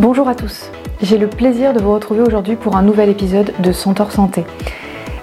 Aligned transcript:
Bonjour 0.00 0.28
à 0.28 0.34
tous, 0.34 0.70
j'ai 1.02 1.18
le 1.18 1.28
plaisir 1.28 1.74
de 1.74 1.78
vous 1.78 1.92
retrouver 1.92 2.22
aujourd'hui 2.22 2.56
pour 2.56 2.74
un 2.74 2.80
nouvel 2.80 3.10
épisode 3.10 3.52
de 3.58 3.70
Centaure 3.70 4.12
Santé. 4.12 4.46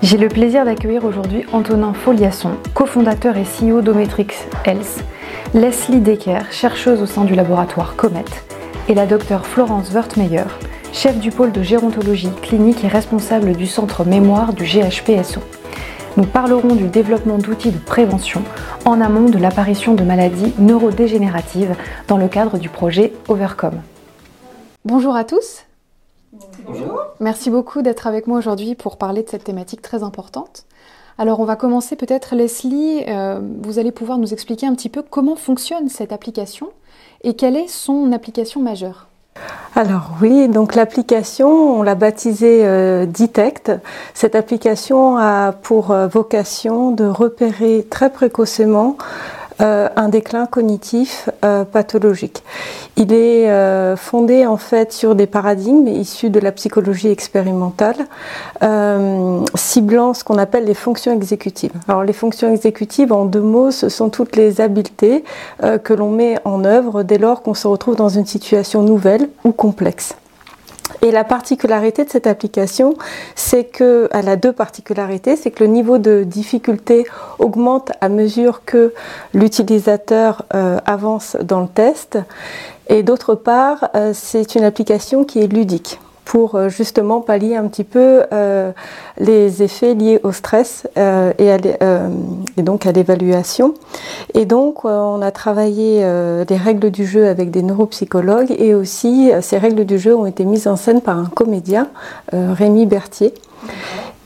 J'ai 0.04 0.20
le 0.20 0.28
plaisir 0.28 0.66
d'accueillir 0.66 1.04
aujourd'hui 1.04 1.46
Antonin 1.52 1.94
Foliasson, 1.94 2.52
cofondateur 2.76 3.38
et 3.38 3.44
CEO 3.44 3.82
d'Ometrix 3.82 4.28
Health, 4.66 5.04
Leslie 5.56 6.00
Decker, 6.00 6.42
chercheuse 6.52 7.02
au 7.02 7.08
sein 7.08 7.24
du 7.24 7.34
laboratoire 7.34 7.96
Comet, 7.96 8.24
et 8.88 8.94
la 8.94 9.08
docteure 9.08 9.48
Florence 9.48 9.92
Wertmeyer, 9.92 10.46
chef 10.94 11.18
du 11.18 11.32
pôle 11.32 11.52
de 11.52 11.64
gérontologie 11.64 12.30
clinique 12.44 12.84
et 12.84 12.88
responsable 12.88 13.54
du 13.54 13.66
centre 13.66 14.06
mémoire 14.06 14.54
du 14.54 14.66
GHPSO. 14.66 15.42
Nous 16.18 16.26
parlerons 16.26 16.76
du 16.76 16.86
développement 16.86 17.40
d'outils 17.40 17.72
de 17.72 17.80
prévention 17.80 18.44
en 18.86 19.02
amont 19.02 19.28
de 19.28 19.40
l'apparition 19.40 19.96
de 19.96 20.04
maladies 20.04 20.54
neurodégénératives 20.60 21.74
dans 22.08 22.18
le 22.18 22.28
cadre 22.28 22.60
du 22.60 22.70
projet 22.70 23.14
Overcome. 23.28 23.82
Bonjour 24.88 25.18
à 25.18 25.26
tous. 25.26 25.64
Bonjour. 26.66 27.02
Merci 27.20 27.50
beaucoup 27.50 27.82
d'être 27.82 28.08
avec 28.08 28.26
moi 28.26 28.38
aujourd'hui 28.38 28.74
pour 28.74 28.96
parler 28.96 29.22
de 29.22 29.28
cette 29.28 29.44
thématique 29.44 29.82
très 29.82 30.02
importante. 30.02 30.64
Alors 31.18 31.42
on 31.42 31.44
va 31.44 31.58
commencer 31.58 31.98
peut-être 31.98 32.36
Leslie, 32.36 33.04
euh, 33.10 33.42
vous 33.64 33.80
allez 33.80 33.92
pouvoir 33.92 34.18
nous 34.18 34.32
expliquer 34.32 34.66
un 34.66 34.74
petit 34.76 34.88
peu 34.88 35.02
comment 35.02 35.36
fonctionne 35.36 35.90
cette 35.90 36.14
application 36.14 36.70
et 37.26 37.34
quelle 37.34 37.58
est 37.58 37.68
son 37.68 38.14
application 38.14 38.62
majeure. 38.62 39.10
Alors 39.76 40.12
oui, 40.22 40.48
donc 40.48 40.74
l'application, 40.74 41.80
on 41.80 41.84
l'a 41.84 41.96
baptisée 41.96 42.66
euh, 42.66 43.06
Detect. 43.06 43.74
Cette 44.14 44.36
application 44.36 45.18
a 45.18 45.52
pour 45.52 45.92
euh, 45.92 46.08
vocation 46.08 46.92
de 46.92 47.04
repérer 47.04 47.86
très 47.90 48.10
précocement 48.10 48.96
euh, 49.60 49.90
un 49.96 50.10
déclin 50.10 50.46
cognitif 50.46 51.30
euh, 51.44 51.64
pathologique. 51.66 52.44
Il 52.96 53.12
est 53.12 53.50
euh, 53.50 53.96
fondé 53.96 54.46
en 54.46 54.58
fait 54.58 54.94
sur 54.94 55.16
des 55.16 55.26
paradigmes 55.26 55.88
issus 55.88 56.30
de 56.30 56.40
la 56.40 56.52
psychologie 56.52 57.10
expérimentale, 57.10 57.96
ciblant 59.56 60.14
ce 60.14 60.24
qu'on 60.24 60.38
appelle 60.38 60.66
les 60.66 60.74
fonctions 60.74 61.12
exécutives. 61.12 61.72
Alors 61.88 62.04
les 62.04 62.14
fonctions 62.14 62.52
exécutives, 62.54 63.12
en 63.12 63.26
deux 63.26 63.42
mots, 63.42 63.72
ce 63.72 63.90
sont 63.90 64.10
toutes 64.10 64.36
les 64.36 64.62
habiletés 64.62 65.24
que 65.84 65.94
l'on 65.94 66.10
met 66.10 66.38
en 66.46 66.64
œuvre 66.64 67.04
dès 67.04 67.18
lors 67.18 67.42
qu'on 67.42 67.54
se 67.54 67.68
retrouve 67.68 67.96
dans 67.96 68.10
une 68.10 68.26
situation 68.26 68.82
nouvelle 68.84 69.30
ou 69.44 69.52
complexe. 69.52 70.16
Et 71.02 71.12
la 71.12 71.24
particularité 71.24 72.06
de 72.06 72.10
cette 72.10 72.28
application, 72.28 72.96
c'est 73.36 73.66
que, 73.66 74.10
elle 74.12 74.30
a 74.30 74.36
deux 74.36 74.54
particularités, 74.54 75.36
c'est 75.36 75.52
que 75.52 75.64
le 75.64 75.70
niveau 75.70 75.98
de 75.98 76.24
difficulté 76.24 77.06
augmente 77.40 77.92
à 78.02 78.10
mesure 78.10 78.64
que 78.66 78.94
l'utilisateur 79.34 80.46
euh, 80.54 80.80
avance 80.86 81.38
dans 81.44 81.62
le 81.62 81.68
test. 81.68 82.18
Et 82.90 83.04
d'autre 83.04 83.36
part, 83.36 83.90
euh, 83.96 84.12
c'est 84.14 84.56
une 84.56 84.64
application 84.64 85.24
qui 85.24 85.40
est 85.40 85.48
ludique 85.48 86.00
pour 86.28 86.56
euh, 86.56 86.68
justement 86.68 87.22
pallier 87.22 87.56
un 87.56 87.68
petit 87.68 87.86
peu 87.86 88.24
euh, 88.34 88.74
les 89.18 89.64
effets 89.64 89.94
liés 89.94 90.20
au 90.24 90.34
stress 90.34 90.86
euh, 90.98 91.32
et, 91.40 91.48
et, 92.58 92.62
donc 92.62 92.86
à 92.86 92.92
l'évaluation. 92.92 93.74
Et 94.34 94.44
donc 94.46 94.84
on 94.84 95.22
a 95.22 95.32
travaillé 95.32 96.06
les 96.48 96.58
règles 96.58 96.92
du 96.92 97.06
jeu 97.06 97.28
avec 97.28 97.50
des 97.50 97.64
neuropsychologues 97.64 98.54
et 98.58 98.74
aussi 98.74 99.32
ces 99.42 99.58
règles 99.58 99.86
du 99.86 99.98
jeu 99.98 100.16
ont 100.16 100.26
été 100.26 100.44
mises 100.44 100.68
en 100.68 100.76
scène 100.76 101.02
par 101.02 101.18
un 101.18 101.26
comédien, 101.26 101.88
Rémi 102.34 102.86
Berthier. 102.86 103.34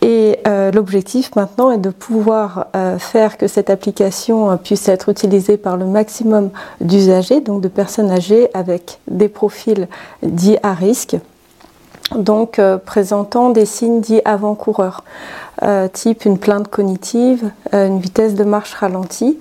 Et 0.01 0.39
l'objectif 0.73 1.35
maintenant 1.35 1.71
est 1.71 1.77
de 1.77 1.91
pouvoir 1.91 2.67
faire 2.97 3.37
que 3.37 3.47
cette 3.47 3.69
application 3.69 4.57
puisse 4.57 4.89
être 4.89 5.09
utilisée 5.09 5.57
par 5.57 5.77
le 5.77 5.85
maximum 5.85 6.49
d'usagers, 6.81 7.41
donc 7.41 7.61
de 7.61 7.67
personnes 7.67 8.11
âgées 8.11 8.49
avec 8.53 8.99
des 9.07 9.29
profils 9.29 9.87
dits 10.23 10.57
à 10.63 10.73
risque, 10.73 11.17
donc 12.15 12.59
euh, 12.59 12.77
présentant 12.77 13.49
des 13.49 13.65
signes 13.65 14.01
dits 14.01 14.21
avant-coureurs, 14.25 15.03
euh, 15.63 15.87
type 15.87 16.25
une 16.25 16.37
plainte 16.37 16.67
cognitive, 16.67 17.51
euh, 17.73 17.87
une 17.87 17.99
vitesse 17.99 18.35
de 18.35 18.43
marche 18.43 18.73
ralentie. 18.73 19.39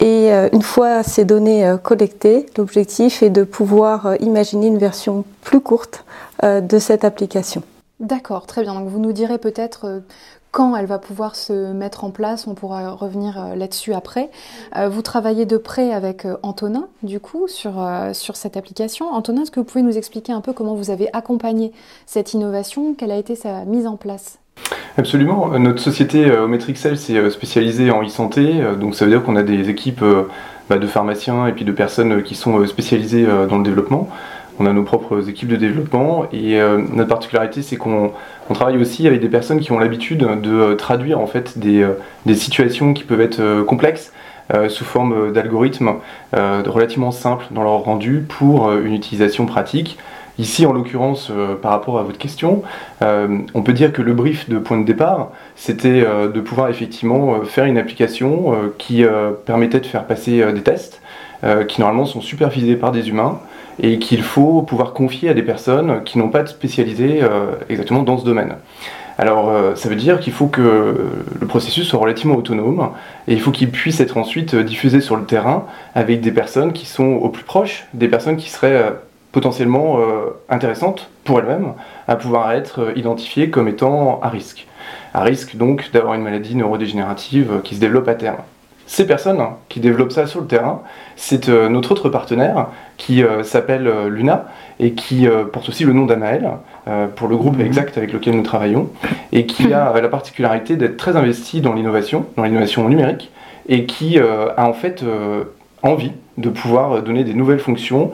Et 0.00 0.30
une 0.30 0.62
fois 0.62 1.02
ces 1.02 1.26
données 1.26 1.74
collectées, 1.82 2.46
l'objectif 2.56 3.22
est 3.22 3.28
de 3.28 3.44
pouvoir 3.44 4.14
imaginer 4.20 4.68
une 4.68 4.78
version 4.78 5.24
plus 5.42 5.60
courte 5.60 6.06
de 6.42 6.78
cette 6.78 7.04
application. 7.04 7.62
D'accord, 7.98 8.46
très 8.46 8.62
bien. 8.62 8.72
Donc 8.72 8.88
vous 8.88 8.98
nous 8.98 9.12
direz 9.12 9.36
peut-être 9.36 10.00
quand 10.50 10.74
elle 10.74 10.86
va 10.86 10.98
pouvoir 10.98 11.36
se 11.36 11.72
mettre 11.72 12.04
en 12.04 12.10
place, 12.10 12.46
on 12.46 12.54
pourra 12.54 12.90
revenir 12.90 13.38
euh, 13.38 13.54
là-dessus 13.54 13.92
après. 13.92 14.30
Euh, 14.76 14.88
vous 14.88 15.02
travaillez 15.02 15.46
de 15.46 15.56
près 15.56 15.92
avec 15.92 16.24
euh, 16.24 16.36
Antonin, 16.42 16.88
du 17.02 17.20
coup, 17.20 17.46
sur, 17.46 17.72
sur 18.12 18.36
cette 18.36 18.56
application. 18.56 19.12
Antonin, 19.12 19.42
est-ce 19.42 19.50
que 19.50 19.60
vous 19.60 19.66
pouvez 19.66 19.82
nous 19.82 19.96
expliquer 19.96 20.32
un 20.32 20.40
peu 20.40 20.52
comment 20.52 20.74
vous 20.74 20.90
avez 20.90 21.08
accompagné 21.12 21.72
cette 22.06 22.34
innovation, 22.34 22.94
quelle 22.94 23.10
a 23.10 23.16
été 23.16 23.36
sa 23.36 23.64
mise 23.64 23.86
en 23.86 23.96
place? 23.96 24.38
Absolument. 24.98 25.58
Notre 25.58 25.80
société 25.80 26.30
Ometrixel 26.30 26.98
s'est 26.98 27.30
spécialisée 27.30 27.90
en 27.90 28.02
e-santé, 28.02 28.62
donc 28.78 28.94
ça 28.94 29.04
veut 29.04 29.10
dire 29.10 29.22
qu'on 29.22 29.36
a 29.36 29.42
des 29.42 29.70
équipes 29.70 30.04
bah, 30.68 30.78
de 30.78 30.86
pharmaciens 30.86 31.46
et 31.46 31.52
puis 31.52 31.64
de 31.64 31.72
personnes 31.72 32.22
qui 32.22 32.34
sont 32.34 32.66
spécialisées 32.66 33.26
dans 33.48 33.56
le 33.56 33.64
développement 33.64 34.10
on 34.60 34.66
a 34.66 34.72
nos 34.72 34.82
propres 34.82 35.28
équipes 35.28 35.48
de 35.48 35.56
développement 35.56 36.26
et 36.32 36.60
euh, 36.60 36.78
notre 36.92 37.08
particularité 37.08 37.62
c'est 37.62 37.76
qu'on 37.76 38.12
travaille 38.52 38.76
aussi 38.76 39.06
avec 39.06 39.20
des 39.20 39.28
personnes 39.28 39.58
qui 39.58 39.72
ont 39.72 39.78
l'habitude 39.78 40.18
de 40.18 40.52
euh, 40.52 40.74
traduire 40.74 41.18
en 41.18 41.26
fait 41.26 41.58
des, 41.58 41.82
euh, 41.82 42.34
situations 42.34 42.92
qui 42.92 43.02
peuvent 43.04 43.20
être 43.22 43.62
complexes 43.62 44.12
sous 44.68 44.84
forme 44.84 45.32
d'algorithmes 45.32 45.94
relativement 46.32 47.12
simples 47.12 47.44
dans 47.52 47.62
leur 47.62 47.84
rendu 47.84 48.24
pour 48.28 48.72
une 48.72 48.94
utilisation 48.94 49.46
pratique. 49.46 49.96
Ici, 50.38 50.66
en 50.66 50.72
l'occurrence, 50.72 51.30
par 51.62 51.70
rapport 51.70 52.00
à 52.00 52.02
votre 52.02 52.18
question, 52.18 52.62
on 53.00 53.62
peut 53.62 53.72
dire 53.72 53.92
que 53.92 54.02
le 54.02 54.12
brief 54.12 54.48
de 54.48 54.58
point 54.58 54.78
de 54.78 54.84
départ, 54.84 55.30
c'était 55.54 56.00
de 56.02 56.40
pouvoir 56.40 56.68
effectivement 56.68 57.42
faire 57.44 57.66
une 57.66 57.78
application 57.78 58.52
qui 58.76 59.04
permettait 59.46 59.80
de 59.80 59.86
faire 59.86 60.04
passer 60.04 60.52
des 60.52 60.62
tests 60.62 61.00
qui 61.68 61.80
normalement 61.80 62.06
sont 62.06 62.20
supervisés 62.20 62.74
par 62.76 62.90
des 62.90 63.08
humains 63.08 63.40
et 63.82 63.98
qu'il 63.98 64.22
faut 64.22 64.62
pouvoir 64.62 64.92
confier 64.92 65.28
à 65.30 65.34
des 65.34 65.42
personnes 65.42 66.04
qui 66.04 66.18
n'ont 66.18 66.28
pas 66.28 66.42
de 66.42 66.48
spécialité 66.48 67.22
euh, 67.22 67.52
exactement 67.68 68.02
dans 68.02 68.18
ce 68.18 68.24
domaine. 68.24 68.56
Alors 69.18 69.50
euh, 69.50 69.74
ça 69.74 69.88
veut 69.88 69.96
dire 69.96 70.20
qu'il 70.20 70.32
faut 70.32 70.46
que 70.46 70.96
le 71.40 71.46
processus 71.46 71.86
soit 71.86 71.98
relativement 71.98 72.36
autonome 72.36 72.90
et 73.28 73.34
il 73.34 73.40
faut 73.40 73.50
qu'il 73.50 73.70
puisse 73.70 74.00
être 74.00 74.16
ensuite 74.16 74.54
diffusé 74.54 75.00
sur 75.00 75.16
le 75.16 75.24
terrain 75.24 75.64
avec 75.94 76.20
des 76.20 76.32
personnes 76.32 76.72
qui 76.72 76.86
sont 76.86 77.04
au 77.04 77.28
plus 77.28 77.44
proches, 77.44 77.86
des 77.94 78.08
personnes 78.08 78.36
qui 78.36 78.50
seraient 78.50 78.76
euh, 78.76 78.90
potentiellement 79.32 80.00
intéressantes 80.48 81.08
pour 81.22 81.38
elles-mêmes 81.38 81.74
à 82.08 82.16
pouvoir 82.16 82.50
être 82.50 82.92
identifiées 82.96 83.48
comme 83.48 83.68
étant 83.68 84.18
à 84.22 84.28
risque. 84.28 84.66
À 85.14 85.22
risque 85.22 85.54
donc 85.54 85.92
d'avoir 85.92 86.14
une 86.14 86.22
maladie 86.22 86.56
neurodégénérative 86.56 87.60
qui 87.62 87.76
se 87.76 87.80
développe 87.80 88.08
à 88.08 88.16
terme 88.16 88.38
ces 88.90 89.06
personnes 89.06 89.40
qui 89.68 89.78
développent 89.78 90.10
ça 90.10 90.26
sur 90.26 90.40
le 90.40 90.48
terrain, 90.48 90.82
c'est 91.14 91.48
euh, 91.48 91.68
notre 91.68 91.92
autre 91.92 92.08
partenaire 92.08 92.66
qui 92.96 93.22
euh, 93.22 93.44
s'appelle 93.44 93.86
euh, 93.86 94.08
Luna 94.08 94.46
et 94.80 94.94
qui 94.94 95.28
porte 95.52 95.68
aussi 95.68 95.84
le 95.84 95.92
nom 95.92 96.06
d'Anaël 96.06 96.50
pour 97.14 97.28
le 97.28 97.36
groupe 97.36 97.58
mhm. 97.58 97.66
exact 97.66 97.98
avec 97.98 98.12
lequel 98.12 98.34
nous 98.34 98.42
travaillons 98.42 98.88
et 99.30 99.46
qui 99.46 99.72
a 99.74 99.92
la 100.00 100.08
particularité 100.08 100.74
d'être 100.74 100.96
très 100.96 101.16
investi 101.16 101.60
dans 101.60 101.74
l'innovation, 101.74 102.26
dans 102.36 102.42
l'innovation 102.42 102.88
numérique 102.88 103.30
et 103.68 103.84
qui 103.84 104.18
a 104.18 104.66
en 104.66 104.72
fait 104.72 105.04
envie 105.82 106.12
de 106.38 106.48
pouvoir 106.48 107.02
donner 107.02 107.24
des 107.24 107.34
nouvelles 107.34 107.58
fonctions 107.58 108.10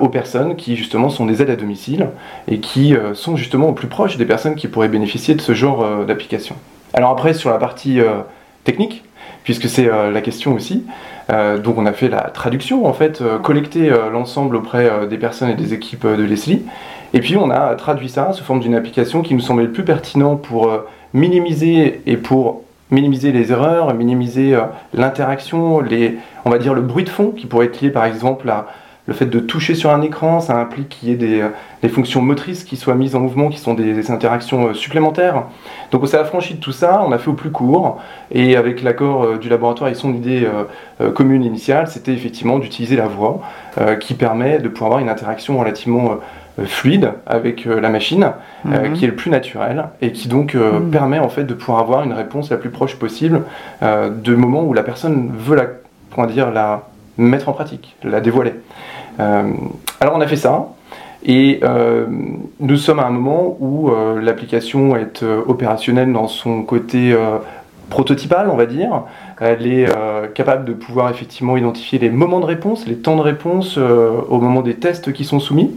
aux 0.00 0.08
personnes 0.08 0.56
qui 0.56 0.74
justement 0.74 1.10
sont 1.10 1.26
des 1.26 1.42
aides 1.42 1.50
à 1.50 1.54
domicile 1.54 2.08
et 2.48 2.58
qui 2.58 2.96
sont 3.14 3.36
justement 3.36 3.68
au 3.68 3.72
plus 3.72 3.86
proche 3.86 4.16
des 4.16 4.26
personnes 4.26 4.56
qui 4.56 4.66
pourraient 4.66 4.88
bénéficier 4.88 5.36
de 5.36 5.40
ce 5.40 5.54
genre 5.54 6.04
d'application. 6.04 6.56
Alors 6.92 7.10
après 7.10 7.34
sur 7.34 7.50
la 7.50 7.58
partie 7.58 8.00
technique, 8.64 9.04
puisque 9.44 9.68
c'est 9.68 9.88
euh, 9.88 10.10
la 10.10 10.20
question 10.20 10.54
aussi. 10.54 10.84
Euh, 11.30 11.58
donc 11.58 11.78
on 11.78 11.86
a 11.86 11.92
fait 11.92 12.08
la 12.08 12.22
traduction, 12.22 12.86
en 12.86 12.92
fait, 12.92 13.20
euh, 13.20 13.38
collecter 13.38 13.90
l'ensemble 14.12 14.56
auprès 14.56 14.90
des 15.08 15.18
personnes 15.18 15.50
et 15.50 15.54
des 15.54 15.74
équipes 15.74 16.06
de 16.06 16.22
Leslie. 16.22 16.62
Et 17.12 17.20
puis 17.20 17.36
on 17.36 17.50
a 17.50 17.74
traduit 17.74 18.08
ça 18.08 18.32
sous 18.32 18.44
forme 18.44 18.60
d'une 18.60 18.74
application 18.74 19.22
qui 19.22 19.34
nous 19.34 19.40
semblait 19.40 19.64
le 19.64 19.72
plus 19.72 19.84
pertinent 19.84 20.36
pour 20.36 20.70
minimiser 21.12 22.02
et 22.06 22.16
pour 22.16 22.62
minimiser 22.92 23.32
les 23.32 23.50
erreurs, 23.50 23.94
minimiser 23.94 24.56
l'interaction, 24.94 25.80
les, 25.80 26.18
on 26.44 26.50
va 26.50 26.58
dire 26.58 26.74
le 26.74 26.82
bruit 26.82 27.04
de 27.04 27.08
fond 27.08 27.32
qui 27.36 27.46
pourrait 27.46 27.66
être 27.66 27.80
lié 27.80 27.90
par 27.90 28.04
exemple 28.04 28.48
à 28.48 28.66
le 29.10 29.16
fait 29.16 29.26
de 29.26 29.40
toucher 29.40 29.74
sur 29.74 29.90
un 29.90 30.02
écran, 30.02 30.38
ça 30.38 30.56
implique 30.56 30.88
qu'il 30.88 31.08
y 31.08 31.12
ait 31.12 31.16
des, 31.16 31.44
des, 31.82 31.88
fonctions 31.88 32.22
motrices 32.22 32.62
qui 32.62 32.76
soient 32.76 32.94
mises 32.94 33.16
en 33.16 33.20
mouvement, 33.20 33.48
qui 33.48 33.58
sont 33.58 33.74
des, 33.74 34.08
interactions 34.12 34.68
euh, 34.68 34.72
supplémentaires. 34.72 35.46
Donc 35.90 36.04
on 36.04 36.06
s'est 36.06 36.16
affranchi 36.16 36.54
de 36.54 36.60
tout 36.60 36.70
ça, 36.70 37.02
on 37.04 37.10
a 37.10 37.18
fait 37.18 37.28
au 37.28 37.32
plus 37.32 37.50
court, 37.50 38.00
et 38.30 38.56
avec 38.56 38.84
l'accord 38.84 39.24
euh, 39.24 39.36
du 39.36 39.48
laboratoire 39.48 39.90
et 39.90 39.94
son 39.94 40.14
idée 40.14 40.46
euh, 41.00 41.10
commune 41.10 41.42
initiale, 41.42 41.88
c'était 41.88 42.12
effectivement 42.12 42.60
d'utiliser 42.60 42.94
la 42.94 43.08
voix, 43.08 43.40
qui 43.98 44.14
permet 44.14 44.58
de 44.58 44.68
pouvoir 44.68 44.90
avoir 44.90 45.02
une 45.02 45.08
interaction 45.08 45.58
relativement 45.58 46.18
fluide 46.66 47.12
avec 47.26 47.64
la 47.64 47.88
machine, 47.88 48.32
mhm. 48.64 48.92
qui 48.92 49.04
est 49.04 49.08
le 49.08 49.14
plus 49.14 49.30
naturel, 49.30 49.86
et 50.02 50.12
qui 50.12 50.28
donc 50.28 50.54
mhm. 50.54 50.90
permet 50.90 51.18
en 51.18 51.28
fait 51.30 51.44
de 51.44 51.54
pouvoir 51.54 51.80
avoir 51.80 52.02
une 52.04 52.12
réponse 52.12 52.50
la 52.50 52.58
plus 52.58 52.70
proche 52.70 52.96
possible 52.96 53.42
de 53.82 54.34
moment 54.34 54.62
où 54.62 54.74
la 54.74 54.82
personne 54.82 55.32
veut 55.34 55.56
la, 55.56 55.66
comment 56.14 56.26
dire, 56.26 56.50
la 56.50 56.82
mettre 57.16 57.48
en 57.48 57.52
pratique, 57.52 57.96
la 58.02 58.20
dévoiler. 58.20 58.54
Euh, 59.20 59.52
alors 60.00 60.16
on 60.16 60.20
a 60.20 60.26
fait 60.26 60.36
ça. 60.36 60.68
Et 61.22 61.60
nous 62.60 62.76
sommes 62.78 62.98
à 62.98 63.04
un 63.04 63.10
moment 63.10 63.54
où 63.60 63.90
l'application 64.22 64.96
est 64.96 65.22
opérationnelle 65.22 66.10
dans 66.14 66.28
son 66.28 66.62
côté 66.62 67.14
prototypal, 67.90 68.48
on 68.48 68.56
va 68.56 68.64
dire. 68.64 69.02
Elle 69.38 69.66
est 69.66 69.86
capable 70.32 70.64
de 70.64 70.72
pouvoir 70.72 71.10
effectivement 71.10 71.58
identifier 71.58 71.98
les 71.98 72.08
moments 72.08 72.40
de 72.40 72.46
réponse, 72.46 72.86
les 72.86 72.96
temps 72.96 73.16
de 73.16 73.20
réponse 73.20 73.76
au 73.76 74.40
moment 74.40 74.62
des 74.62 74.76
tests 74.76 75.12
qui 75.12 75.26
sont 75.26 75.40
soumis. 75.40 75.76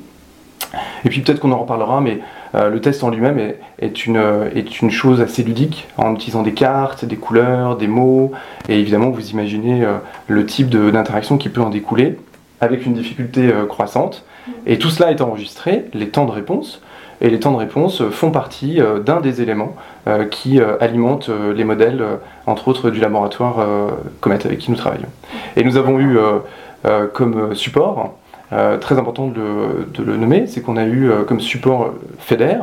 Et 1.05 1.09
puis 1.09 1.21
peut-être 1.21 1.39
qu'on 1.39 1.51
en 1.51 1.59
reparlera, 1.59 2.01
mais 2.01 2.19
euh, 2.55 2.69
le 2.69 2.81
test 2.81 3.03
en 3.03 3.09
lui-même 3.09 3.39
est, 3.79 4.05
une, 4.05 4.91
chose 4.91 5.21
assez 5.21 5.43
ludique, 5.43 5.87
en 5.97 6.13
utilisant 6.13 6.43
des 6.43 6.53
cartes, 6.53 7.05
des 7.05 7.15
couleurs, 7.15 7.77
des 7.77 7.87
mots, 7.87 8.31
et 8.69 8.79
évidemment 8.79 9.09
vous 9.09 9.29
imaginez 9.31 9.83
euh, 9.83 9.97
le 10.27 10.45
type 10.45 10.69
d'interaction 10.69 11.37
qui 11.37 11.49
peut 11.49 11.61
en 11.61 11.69
découler, 11.69 12.17
avec 12.63 12.85
une 12.85 12.93
difficulté 12.93 13.51
euh, 13.51 13.65
croissante. 13.65 14.25
Et 14.65 14.77
tout 14.77 14.89
cela 14.89 15.11
est 15.11 15.21
enregistré, 15.21 15.85
les 15.93 16.09
temps 16.09 16.25
de 16.25 16.31
réponse, 16.31 16.81
et 17.21 17.29
les 17.29 17.39
temps 17.39 17.51
de 17.51 17.57
réponse 17.57 18.03
font 18.09 18.31
partie 18.31 18.81
d'un 19.05 19.21
des 19.21 19.41
éléments 19.41 19.77
qui 20.31 20.59
alimentent 20.59 21.29
les 21.55 21.63
modèles, 21.63 22.03
entre 22.45 22.67
autres 22.67 22.89
du 22.89 22.99
laboratoire 22.99 23.65
Comet 24.19 24.45
avec 24.45 24.59
qui 24.59 24.71
nous 24.71 24.75
travaillons. 24.75 25.07
Et 25.55 25.63
nous 25.63 25.77
avons 25.77 26.01
eu 26.01 26.17
comme 27.13 27.55
support 27.55 28.13
euh, 28.53 28.77
très 28.77 28.99
important 28.99 29.27
de, 29.27 30.03
le 30.03 30.17
nommer, 30.17 30.45
c'est 30.47 30.61
qu'on 30.61 30.77
a 30.77 30.83
eu 30.83 31.09
euh, 31.09 31.23
comme 31.23 31.39
support 31.39 31.91
FEDER, 32.19 32.57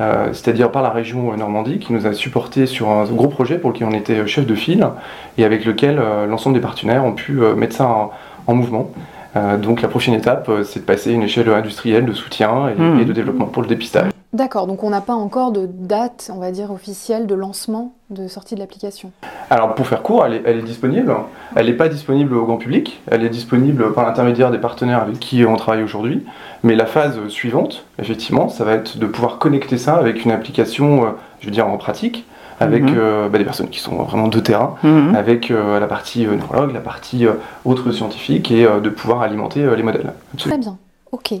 euh, 0.00 0.28
c'est-à-dire 0.32 0.72
par 0.72 0.82
la 0.82 0.90
région 0.90 1.36
Normandie, 1.36 1.78
qui 1.78 1.92
nous 1.92 2.06
a 2.06 2.12
supporté 2.12 2.66
sur 2.66 2.88
un 2.90 3.04
gros 3.04 3.28
projet 3.28 3.58
pour 3.58 3.70
lequel 3.70 3.86
on 3.88 3.92
était 3.92 4.26
chef 4.26 4.46
de 4.46 4.54
file 4.54 4.88
et 5.36 5.44
avec 5.44 5.64
lequel 5.64 6.00
l'ensemble 6.28 6.54
des 6.54 6.60
partenaires 6.60 7.04
ont 7.04 7.12
pu 7.12 7.32
mettre 7.56 7.76
ça 7.76 8.10
en 8.46 8.54
mouvement. 8.54 8.90
Donc 9.34 9.82
la 9.82 9.88
prochaine 9.88 10.14
étape, 10.14 10.50
c'est 10.64 10.80
de 10.80 10.84
passer 10.84 11.10
à 11.10 11.12
une 11.12 11.22
échelle 11.22 11.48
industrielle 11.48 12.06
de 12.06 12.12
soutien 12.12 12.68
et, 12.68 12.74
hmm. 12.74 13.00
et 13.00 13.04
de 13.04 13.12
développement 13.12 13.46
pour 13.46 13.62
le 13.62 13.68
dépistage. 13.68 14.10
D'accord, 14.34 14.66
donc 14.66 14.84
on 14.84 14.90
n'a 14.90 15.00
pas 15.00 15.14
encore 15.14 15.52
de 15.52 15.66
date, 15.66 16.30
on 16.34 16.38
va 16.38 16.50
dire, 16.50 16.70
officielle 16.70 17.26
de 17.26 17.34
lancement 17.34 17.94
de 18.10 18.28
sortie 18.28 18.54
de 18.54 18.60
l'application. 18.60 19.10
Alors 19.48 19.74
pour 19.74 19.86
faire 19.86 20.02
court, 20.02 20.26
elle 20.26 20.44
est, 20.44 20.62
disponible. 20.62 21.14
Elle 21.56 21.66
n'est 21.66 21.72
pas 21.72 21.88
disponible 21.88 22.34
au 22.34 22.44
grand 22.44 22.58
public, 22.58 23.00
elle 23.10 23.24
est 23.24 23.30
disponible 23.30 23.92
par 23.94 24.04
l'intermédiaire 24.04 24.50
des 24.50 24.58
partenaires 24.58 25.00
avec 25.00 25.18
qui 25.18 25.46
on 25.46 25.56
travaille 25.56 25.82
aujourd'hui. 25.82 26.26
Mais 26.62 26.74
la 26.74 26.84
phase 26.84 27.26
suivante, 27.28 27.86
effectivement, 27.98 28.50
ça 28.50 28.64
va 28.64 28.74
être 28.74 28.98
de 28.98 29.06
pouvoir 29.06 29.38
connecter 29.38 29.78
ça 29.78 29.96
avec 29.96 30.26
une 30.26 30.30
application, 30.30 31.06
euh, 31.06 31.10
je 31.40 31.46
veux 31.46 31.52
dire 31.52 31.66
en 31.66 31.78
pratique, 31.78 32.26
avec 32.60 32.82
mhm. 32.82 32.94
euh, 32.96 33.28
bah, 33.28 33.38
des 33.38 33.44
personnes 33.44 33.68
qui 33.68 33.78
sont 33.78 33.96
vraiment 34.02 34.28
de 34.28 34.40
terrain, 34.40 34.74
mhm. 34.82 35.14
avec 35.14 35.50
euh, 35.50 35.78
la 35.78 35.86
partie 35.86 36.26
neurologue, 36.26 36.72
la 36.72 36.80
partie 36.80 37.26
autre 37.64 37.92
scientifique, 37.92 38.50
et 38.50 38.64
de 38.64 38.88
pouvoir 38.90 39.22
alimenter 39.22 39.64
les 39.76 39.82
modèles. 39.82 40.12
Très 40.36 40.58
bien, 40.58 40.76
ok 41.12 41.34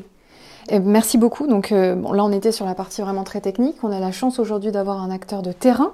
merci 0.82 1.18
beaucoup. 1.18 1.46
Donc 1.46 1.72
euh, 1.72 1.94
là, 1.94 2.24
on 2.24 2.32
était 2.32 2.52
sur 2.52 2.66
la 2.66 2.74
partie 2.74 3.00
vraiment 3.00 3.24
très 3.24 3.40
technique. 3.40 3.76
On 3.82 3.90
a 3.90 4.00
la 4.00 4.12
chance 4.12 4.38
aujourd'hui 4.38 4.72
d'avoir 4.72 5.02
un 5.02 5.10
acteur 5.10 5.42
de 5.42 5.52
terrain. 5.52 5.92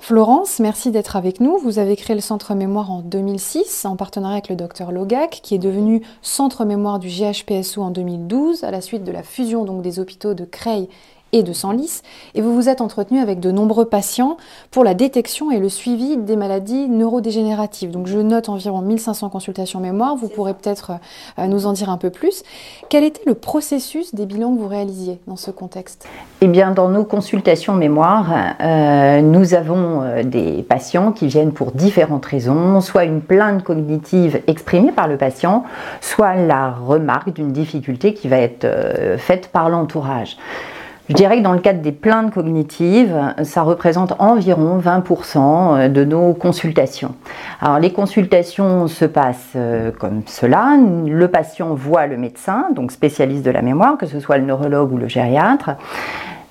Florence, 0.00 0.58
merci 0.58 0.90
d'être 0.90 1.16
avec 1.16 1.40
nous. 1.40 1.56
Vous 1.56 1.78
avez 1.78 1.96
créé 1.96 2.14
le 2.14 2.20
Centre 2.20 2.54
Mémoire 2.54 2.90
en 2.90 3.00
2006 3.00 3.86
en 3.86 3.96
partenariat 3.96 4.34
avec 4.34 4.50
le 4.50 4.56
docteur 4.56 4.92
Logac, 4.92 5.40
qui 5.42 5.54
est 5.54 5.58
devenu 5.58 6.02
Centre 6.20 6.66
Mémoire 6.66 6.98
du 6.98 7.08
GHPSO 7.08 7.80
en 7.80 7.90
2012 7.90 8.64
à 8.64 8.70
la 8.70 8.82
suite 8.82 9.02
de 9.02 9.12
la 9.12 9.22
fusion 9.22 9.64
donc 9.64 9.80
des 9.80 9.98
hôpitaux 9.98 10.34
de 10.34 10.44
Creil 10.44 10.90
et 11.36 11.42
de 11.42 11.52
Senlis, 11.52 12.00
et 12.34 12.40
vous 12.40 12.54
vous 12.54 12.70
êtes 12.70 12.80
entretenu 12.80 13.20
avec 13.20 13.40
de 13.40 13.50
nombreux 13.50 13.84
patients 13.84 14.38
pour 14.70 14.84
la 14.84 14.94
détection 14.94 15.50
et 15.50 15.58
le 15.58 15.68
suivi 15.68 16.16
des 16.16 16.34
maladies 16.34 16.88
neurodégénératives. 16.88 17.90
Donc 17.90 18.06
je 18.06 18.18
note 18.18 18.48
environ 18.48 18.80
1500 18.80 19.28
consultations 19.28 19.78
mémoire, 19.78 20.16
vous 20.16 20.28
pourrez 20.28 20.54
peut-être 20.54 20.92
euh, 21.38 21.46
nous 21.46 21.66
en 21.66 21.74
dire 21.74 21.90
un 21.90 21.98
peu 21.98 22.08
plus. 22.08 22.42
Quel 22.88 23.04
était 23.04 23.20
le 23.26 23.34
processus 23.34 24.14
des 24.14 24.24
bilans 24.24 24.54
que 24.54 24.60
vous 24.60 24.68
réalisiez 24.68 25.20
dans 25.26 25.36
ce 25.36 25.50
contexte? 25.50 26.08
Eh 26.40 26.48
bien, 26.48 26.70
dans 26.70 26.88
nos 26.88 27.04
consultations 27.04 27.74
mémoire, 27.74 28.32
euh, 28.62 29.20
nous 29.20 29.52
avons 29.52 30.02
euh, 30.02 30.22
des 30.22 30.62
patients 30.62 31.12
qui 31.12 31.26
viennent 31.26 31.52
pour 31.52 31.72
différentes 31.72 32.24
raisons, 32.24 32.80
soit 32.80 33.04
une 33.04 33.20
plainte 33.20 33.62
cognitive 33.62 34.40
exprimée 34.46 34.92
par 34.92 35.06
le 35.06 35.18
patient, 35.18 35.64
soit 36.00 36.34
la 36.34 36.70
remarque 36.70 37.34
d'une 37.34 37.52
difficulté 37.52 38.14
qui 38.14 38.28
va 38.28 38.38
être 38.38 38.66
faite 39.18 39.48
par 39.48 39.68
l'entourage. 39.68 40.38
Je 41.08 41.14
dirais 41.14 41.38
que 41.38 41.42
dans 41.42 41.52
le 41.52 41.60
cadre 41.60 41.82
des 41.82 41.92
plaintes 41.92 42.34
cognitives, 42.34 43.16
ça 43.44 43.62
représente 43.62 44.14
environ 44.18 44.80
20% 44.80 45.88
de 45.92 46.04
nos 46.04 46.34
consultations. 46.34 47.14
Alors 47.60 47.78
les 47.78 47.92
consultations 47.92 48.88
se 48.88 49.04
passent 49.04 49.52
euh, 49.54 49.92
comme 49.92 50.22
cela. 50.26 50.76
Le 51.06 51.28
patient 51.28 51.74
voit 51.74 52.08
le 52.08 52.16
médecin, 52.16 52.66
donc 52.74 52.90
spécialiste 52.90 53.44
de 53.44 53.52
la 53.52 53.62
mémoire, 53.62 53.96
que 53.98 54.06
ce 54.06 54.18
soit 54.18 54.38
le 54.38 54.44
neurologue 54.44 54.92
ou 54.92 54.98
le 54.98 55.06
gériatre. 55.06 55.70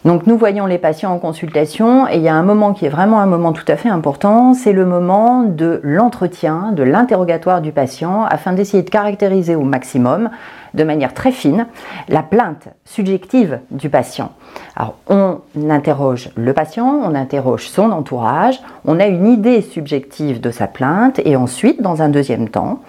Nous 0.06 0.38
voyons 0.38 0.68
les 0.68 0.78
patients 0.78 1.12
en 1.12 1.18
consultation 1.18 2.08
et 2.08 2.18
il 2.18 2.22
y 2.22 2.28
a 2.28 2.36
un 2.36 2.44
moment 2.44 2.74
qui 2.74 2.86
est 2.86 2.90
vraiment 2.90 3.22
un 3.22 3.26
moment 3.26 3.54
tout 3.54 3.66
à 3.68 3.76
fait 3.76 3.90
important, 3.90 4.54
c'est 4.54 4.72
le 4.72 4.86
moment 4.86 5.42
de 5.42 5.80
l'entretien, 5.82 6.74
de 6.74 6.84
l'interrogatoire 6.84 7.60
du 7.60 7.72
patient 7.72 8.24
afin 8.24 8.54
d'essayer 8.54 8.84
de 8.84 8.90
caractériser 8.92 9.56
au 9.56 9.64
maximum 9.64 10.30
de 10.76 10.84
manière 10.84 11.14
très 11.14 11.32
fine 11.32 11.66
la 12.10 12.22
plainte 12.22 12.68
subjective 12.84 13.60
du 13.72 13.90
patient. 13.90 14.34
Alors 14.76 14.96
on 15.08 15.40
interroge 15.70 16.30
le 16.36 16.54
patient, 16.54 17.00
on 17.04 17.16
interroge 17.16 17.68
son 17.68 17.92
entourage, 17.92 18.62
on 18.86 19.00
a 19.00 19.08
une 19.08 19.26
idée 19.26 19.62
subjective 19.62 20.40
de 20.40 20.52
sa 20.52 20.68
plainte 20.68 21.20
et 21.26 21.36
ensuite, 21.36 21.82
dans 21.82 22.02
un 22.02 22.10
deuxième 22.10 22.50
temps, 22.50 22.82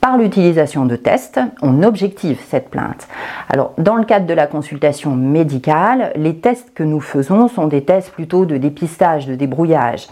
par 0.00 0.16
l'utilisation 0.16 0.86
de 0.86 0.96
tests, 0.96 1.40
on 1.62 1.82
objective 1.82 2.38
cette 2.48 2.68
plainte. 2.70 3.08
Alors 3.48 3.72
dans 3.78 3.96
le 3.96 4.04
cadre 4.04 4.26
de 4.26 4.34
la 4.34 4.46
consultation 4.46 5.14
médicale, 5.16 6.12
les 6.16 6.36
tests 6.36 6.59
que 6.74 6.82
nous 6.82 7.00
faisons 7.00 7.48
sont 7.48 7.66
des 7.66 7.84
tests 7.84 8.10
plutôt 8.10 8.44
de 8.44 8.56
dépistage, 8.56 9.26
de 9.26 9.34
débrouillage. 9.34 10.08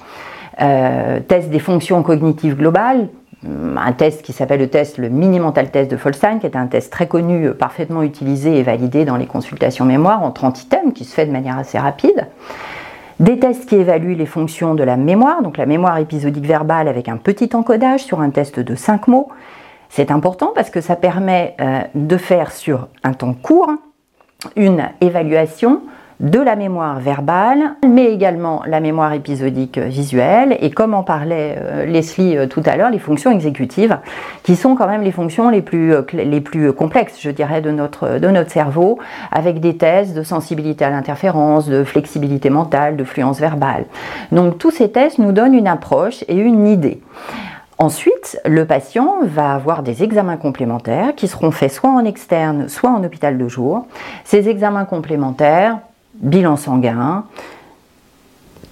Euh, 0.60 1.20
tests 1.20 1.50
des 1.50 1.58
fonctions 1.58 2.02
cognitives 2.02 2.56
globales, 2.56 3.08
un 3.44 3.92
test 3.92 4.22
qui 4.22 4.32
s'appelle 4.32 4.60
le 4.60 4.68
test, 4.68 4.98
le 4.98 5.08
mini-mental 5.08 5.70
test 5.70 5.90
de 5.90 5.96
Folstein, 5.96 6.38
qui 6.38 6.46
est 6.46 6.56
un 6.56 6.66
test 6.66 6.92
très 6.92 7.06
connu, 7.06 7.46
euh, 7.46 7.54
parfaitement 7.54 8.02
utilisé 8.02 8.58
et 8.58 8.62
validé 8.62 9.04
dans 9.04 9.16
les 9.16 9.26
consultations 9.26 9.84
mémoire 9.84 10.22
en 10.22 10.32
30 10.32 10.62
items, 10.64 10.92
qui 10.92 11.04
se 11.04 11.14
fait 11.14 11.26
de 11.26 11.32
manière 11.32 11.58
assez 11.58 11.78
rapide. 11.78 12.26
Des 13.20 13.38
tests 13.38 13.68
qui 13.68 13.76
évaluent 13.76 14.16
les 14.16 14.26
fonctions 14.26 14.74
de 14.74 14.82
la 14.82 14.96
mémoire, 14.96 15.42
donc 15.42 15.56
la 15.56 15.66
mémoire 15.66 15.98
épisodique 15.98 16.46
verbale 16.46 16.88
avec 16.88 17.08
un 17.08 17.16
petit 17.16 17.50
encodage 17.54 18.00
sur 18.00 18.20
un 18.20 18.30
test 18.30 18.60
de 18.60 18.74
5 18.74 19.08
mots. 19.08 19.28
C'est 19.88 20.10
important 20.10 20.52
parce 20.54 20.70
que 20.70 20.80
ça 20.80 20.96
permet 20.96 21.56
euh, 21.60 21.80
de 21.94 22.16
faire 22.16 22.52
sur 22.52 22.88
un 23.02 23.12
temps 23.12 23.34
court 23.34 23.70
une 24.54 24.88
évaluation 25.00 25.82
de 26.20 26.40
la 26.40 26.56
mémoire 26.56 26.98
verbale, 26.98 27.76
mais 27.86 28.12
également 28.12 28.62
la 28.66 28.80
mémoire 28.80 29.12
épisodique 29.12 29.78
visuelle, 29.78 30.56
et 30.60 30.70
comme 30.70 30.94
en 30.94 31.04
parlait 31.04 31.56
euh, 31.58 31.86
Leslie 31.86 32.36
euh, 32.36 32.46
tout 32.46 32.62
à 32.66 32.76
l'heure, 32.76 32.90
les 32.90 32.98
fonctions 32.98 33.30
exécutives, 33.30 33.98
qui 34.42 34.56
sont 34.56 34.74
quand 34.74 34.88
même 34.88 35.02
les 35.02 35.12
fonctions 35.12 35.48
les 35.48 35.62
plus, 35.62 35.94
euh, 35.94 36.02
les 36.12 36.40
plus 36.40 36.72
complexes, 36.72 37.18
je 37.20 37.30
dirais, 37.30 37.60
de 37.60 37.70
notre, 37.70 38.18
de 38.18 38.28
notre 38.28 38.50
cerveau, 38.50 38.98
avec 39.30 39.60
des 39.60 39.76
tests 39.76 40.14
de 40.14 40.24
sensibilité 40.24 40.84
à 40.84 40.90
l'interférence, 40.90 41.68
de 41.68 41.84
flexibilité 41.84 42.50
mentale, 42.50 42.96
de 42.96 43.04
fluence 43.04 43.38
verbale. 43.38 43.84
Donc 44.32 44.58
tous 44.58 44.72
ces 44.72 44.90
tests 44.90 45.18
nous 45.18 45.32
donnent 45.32 45.54
une 45.54 45.68
approche 45.68 46.24
et 46.26 46.36
une 46.36 46.66
idée. 46.66 47.00
Ensuite, 47.80 48.40
le 48.44 48.64
patient 48.64 49.18
va 49.22 49.54
avoir 49.54 49.84
des 49.84 50.02
examens 50.02 50.36
complémentaires 50.36 51.14
qui 51.14 51.28
seront 51.28 51.52
faits 51.52 51.70
soit 51.70 51.90
en 51.90 52.04
externe, 52.04 52.68
soit 52.68 52.90
en 52.90 53.04
hôpital 53.04 53.38
de 53.38 53.46
jour. 53.46 53.86
Ces 54.24 54.48
examens 54.48 54.84
complémentaires 54.84 55.78
bilan 56.20 56.56
sanguin, 56.56 57.24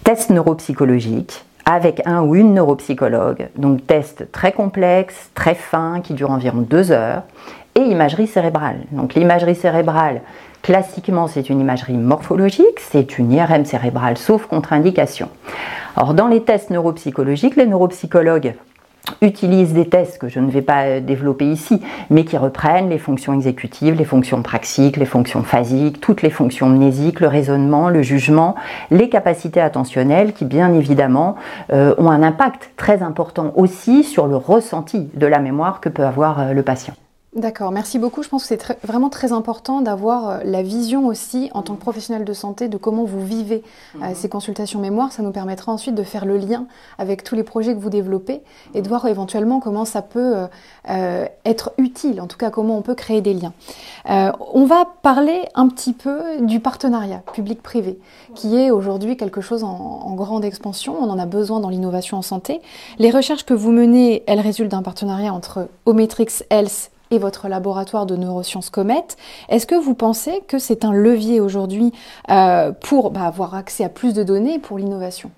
test 0.04 0.30
neuropsychologique 0.30 1.44
avec 1.64 2.00
un 2.06 2.22
ou 2.22 2.36
une 2.36 2.54
neuropsychologue, 2.54 3.48
donc 3.56 3.84
test 3.86 4.30
très 4.30 4.52
complexe, 4.52 5.30
très 5.34 5.56
fin, 5.56 6.00
qui 6.00 6.14
dure 6.14 6.30
environ 6.30 6.58
deux 6.58 6.92
heures, 6.92 7.24
et 7.74 7.80
imagerie 7.80 8.28
cérébrale. 8.28 8.78
Donc 8.92 9.14
l'imagerie 9.14 9.56
cérébrale, 9.56 10.22
classiquement, 10.62 11.26
c'est 11.26 11.50
une 11.50 11.60
imagerie 11.60 11.96
morphologique, 11.96 12.78
c'est 12.78 13.18
une 13.18 13.32
IRM 13.32 13.64
cérébrale, 13.64 14.16
sauf 14.16 14.46
contre-indication. 14.46 15.28
Or, 15.96 16.14
dans 16.14 16.28
les 16.28 16.42
tests 16.42 16.70
neuropsychologiques, 16.70 17.56
les 17.56 17.66
neuropsychologues 17.66 18.54
utilisent 19.20 19.72
des 19.72 19.88
tests 19.88 20.18
que 20.18 20.28
je 20.28 20.40
ne 20.40 20.50
vais 20.50 20.62
pas 20.62 20.84
euh, 20.84 21.00
développer 21.00 21.46
ici, 21.46 21.80
mais 22.10 22.25
qui 22.25 22.36
reprennent 22.36 22.88
les 22.88 22.98
fonctions 22.98 23.32
exécutives, 23.34 23.94
les 23.94 24.04
fonctions 24.04 24.42
praxiques, 24.42 24.96
les 24.96 25.06
fonctions 25.06 25.42
phasiques, 25.42 26.00
toutes 26.00 26.22
les 26.22 26.30
fonctions 26.30 26.68
mnésiques, 26.68 27.20
le 27.20 27.28
raisonnement, 27.28 27.88
le 27.88 28.02
jugement, 28.02 28.54
les 28.90 29.08
capacités 29.08 29.60
attentionnelles 29.60 30.32
qui 30.32 30.44
bien 30.44 30.72
évidemment 30.72 31.36
euh, 31.72 31.94
ont 31.98 32.10
un 32.10 32.22
impact 32.22 32.70
très 32.76 33.02
important 33.02 33.52
aussi 33.56 34.04
sur 34.04 34.26
le 34.26 34.36
ressenti 34.36 35.08
de 35.14 35.26
la 35.26 35.38
mémoire 35.38 35.80
que 35.80 35.88
peut 35.88 36.04
avoir 36.04 36.40
euh, 36.40 36.52
le 36.52 36.62
patient. 36.62 36.94
D'accord, 37.36 37.70
merci 37.70 37.98
beaucoup. 37.98 38.22
Je 38.22 38.30
pense 38.30 38.44
que 38.44 38.48
c'est 38.48 38.78
vraiment 38.82 39.10
très 39.10 39.30
important 39.30 39.82
d'avoir 39.82 40.30
euh, 40.30 40.38
la 40.42 40.62
vision 40.62 41.06
aussi 41.06 41.50
en 41.52 41.60
tant 41.60 41.74
que 41.74 41.80
professionnel 41.80 42.24
de 42.24 42.32
santé 42.32 42.66
de 42.68 42.78
comment 42.78 43.04
vous 43.04 43.22
vivez 43.22 43.62
euh, 43.96 44.06
mhm. 44.06 44.14
ces 44.14 44.30
consultations 44.30 44.80
mémoire. 44.80 45.12
Ça 45.12 45.22
nous 45.22 45.32
permettra 45.32 45.70
ensuite 45.70 45.94
de 45.94 46.02
faire 46.02 46.24
le 46.24 46.38
lien 46.38 46.64
avec 46.96 47.24
tous 47.24 47.34
les 47.34 47.42
projets 47.42 47.74
que 47.74 47.78
vous 47.78 47.90
développez 47.90 48.40
et 48.72 48.80
de 48.80 48.88
voir 48.88 49.06
éventuellement 49.06 49.60
comment 49.60 49.84
ça 49.84 50.00
peut 50.00 50.46
euh, 50.88 51.26
être 51.44 51.72
utile, 51.76 52.22
en 52.22 52.26
tout 52.26 52.38
cas 52.38 52.48
comment 52.48 52.78
on 52.78 52.80
peut 52.80 52.94
créer 52.94 53.20
des 53.20 53.34
liens. 53.34 53.52
on 54.06 54.64
va 54.64 54.86
parler 55.02 55.42
un 55.54 55.68
petit 55.68 55.92
peu 55.92 56.40
du 56.40 56.60
partenariat 56.60 57.22
public-privé, 57.34 57.98
qui 58.34 58.56
est 58.56 58.70
aujourd'hui 58.70 59.18
quelque 59.18 59.42
chose 59.42 59.62
en, 59.62 59.68
en 59.68 60.14
grande 60.14 60.44
expansion. 60.44 60.96
On 60.98 61.10
en 61.10 61.18
a 61.18 61.26
besoin 61.26 61.60
dans 61.60 61.68
l'innovation 61.68 62.16
en 62.16 62.22
santé. 62.22 62.62
Les 62.98 63.10
recherches 63.10 63.44
que 63.44 63.54
vous 63.54 63.72
menez, 63.72 64.22
elles 64.26 64.40
résultent 64.40 64.70
d'un 64.70 64.82
partenariat 64.82 65.34
entre 65.34 65.68
Ometrix 65.84 66.42
Health 66.48 66.90
et 67.10 67.18
votre 67.18 67.48
laboratoire 67.48 68.06
de 68.06 68.16
neurosciences 68.16 68.70
Comet. 68.70 69.04
Est-ce 69.48 69.66
que 69.66 69.75
vous 69.75 69.94
pensez 69.94 70.42
que 70.48 70.58
c'est 70.58 70.84
un 70.84 70.92
levier 70.92 71.40
aujourd'hui 71.40 71.92
euh, 72.30 72.72
pour 72.72 73.10
bah, 73.10 73.22
avoir 73.22 73.54
accès 73.54 73.84
à 73.84 73.88
plus 73.88 74.12
de 74.12 74.22
données 74.22 74.58
pour 74.58 74.78
l'innovation? 74.78 75.30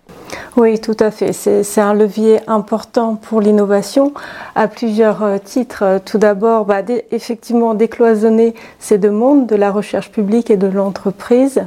Oui, 0.57 0.81
tout 0.81 0.97
à 0.99 1.11
fait. 1.11 1.33
C'est 1.33 1.81
un 1.81 1.95
levier 1.95 2.41
important 2.49 3.15
pour 3.15 3.41
l'innovation 3.41 4.13
à 4.55 4.67
plusieurs 4.67 5.23
euh, 5.23 5.39
titres. 5.39 6.01
Tout 6.05 6.19
d'abord, 6.19 6.65
bah, 6.65 6.81
effectivement, 7.11 7.75
décloisonner 7.75 8.55
ces 8.79 8.99
deux 8.99 9.11
mondes 9.11 9.47
de 9.47 9.55
la 9.55 9.71
recherche 9.71 10.11
publique 10.11 10.51
et 10.51 10.57
de 10.57 10.67
l'entreprise. 10.67 11.63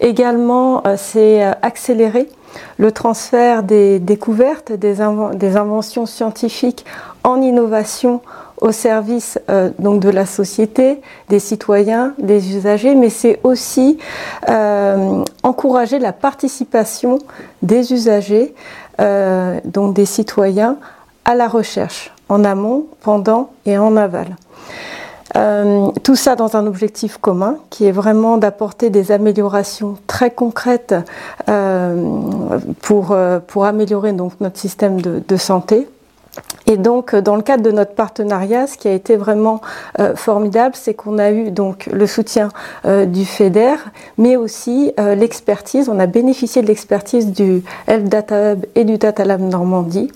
Également, 0.00 0.82
euh, 0.86 0.94
c'est 0.96 1.42
accélérer 1.62 2.28
le 2.76 2.92
transfert 2.92 3.62
des 3.62 3.98
découvertes, 3.98 4.72
des, 4.72 4.96
des 5.34 5.56
inventions 5.56 6.06
scientifiques 6.06 6.84
en 7.24 7.40
innovation 7.40 8.20
au 8.62 8.70
service 8.70 9.38
euh, 9.50 9.70
donc 9.78 10.00
de 10.00 10.08
la 10.08 10.24
société, 10.24 11.00
des 11.28 11.40
citoyens, 11.40 12.14
des 12.18 12.56
usagers, 12.56 12.94
mais 12.94 13.10
c'est 13.10 13.40
aussi 13.42 13.98
euh, 14.48 15.24
encourager 15.42 15.98
la 15.98 16.12
participation 16.12 17.18
des 17.60 17.92
usagers, 17.92 18.54
euh, 19.00 19.58
donc 19.64 19.94
des 19.94 20.06
citoyens, 20.06 20.76
à 21.24 21.34
la 21.34 21.48
recherche, 21.48 22.12
en 22.28 22.44
amont, 22.44 22.86
pendant 23.02 23.50
et 23.66 23.76
en 23.78 23.96
aval. 23.96 24.36
tout 26.02 26.16
ça 26.16 26.36
dans 26.36 26.56
un 26.56 26.66
objectif 26.66 27.16
commun 27.16 27.56
qui 27.70 27.86
est 27.86 27.92
vraiment 27.92 28.38
d'apporter 28.38 28.90
des 28.90 29.10
améliorations 29.12 29.96
très 30.06 30.30
concrètes 30.30 30.94
pour, 32.82 33.16
pour 33.46 33.64
améliorer 33.64 34.12
donc, 34.12 34.32
notre 34.40 34.58
système 34.58 35.00
de, 35.00 35.22
de 35.26 35.36
santé, 35.36 35.88
et 36.72 36.78
donc, 36.78 37.14
dans 37.14 37.36
le 37.36 37.42
cadre 37.42 37.62
de 37.62 37.70
notre 37.70 37.92
partenariat, 37.92 38.66
ce 38.66 38.78
qui 38.78 38.88
a 38.88 38.92
été 38.92 39.16
vraiment 39.16 39.60
euh, 40.00 40.16
formidable, 40.16 40.74
c'est 40.74 40.94
qu'on 40.94 41.18
a 41.18 41.30
eu 41.30 41.50
donc 41.50 41.84
le 41.92 42.06
soutien 42.06 42.48
euh, 42.86 43.04
du 43.04 43.26
FEDER, 43.26 43.74
mais 44.16 44.36
aussi 44.36 44.90
euh, 44.98 45.14
l'expertise. 45.14 45.90
On 45.90 45.98
a 45.98 46.06
bénéficié 46.06 46.62
de 46.62 46.68
l'expertise 46.68 47.30
du 47.30 47.62
Health 47.86 48.08
Data 48.08 48.52
Hub 48.52 48.64
et 48.74 48.84
du 48.84 48.96
Data 48.96 49.26
Lab 49.26 49.42
Normandie. 49.42 50.10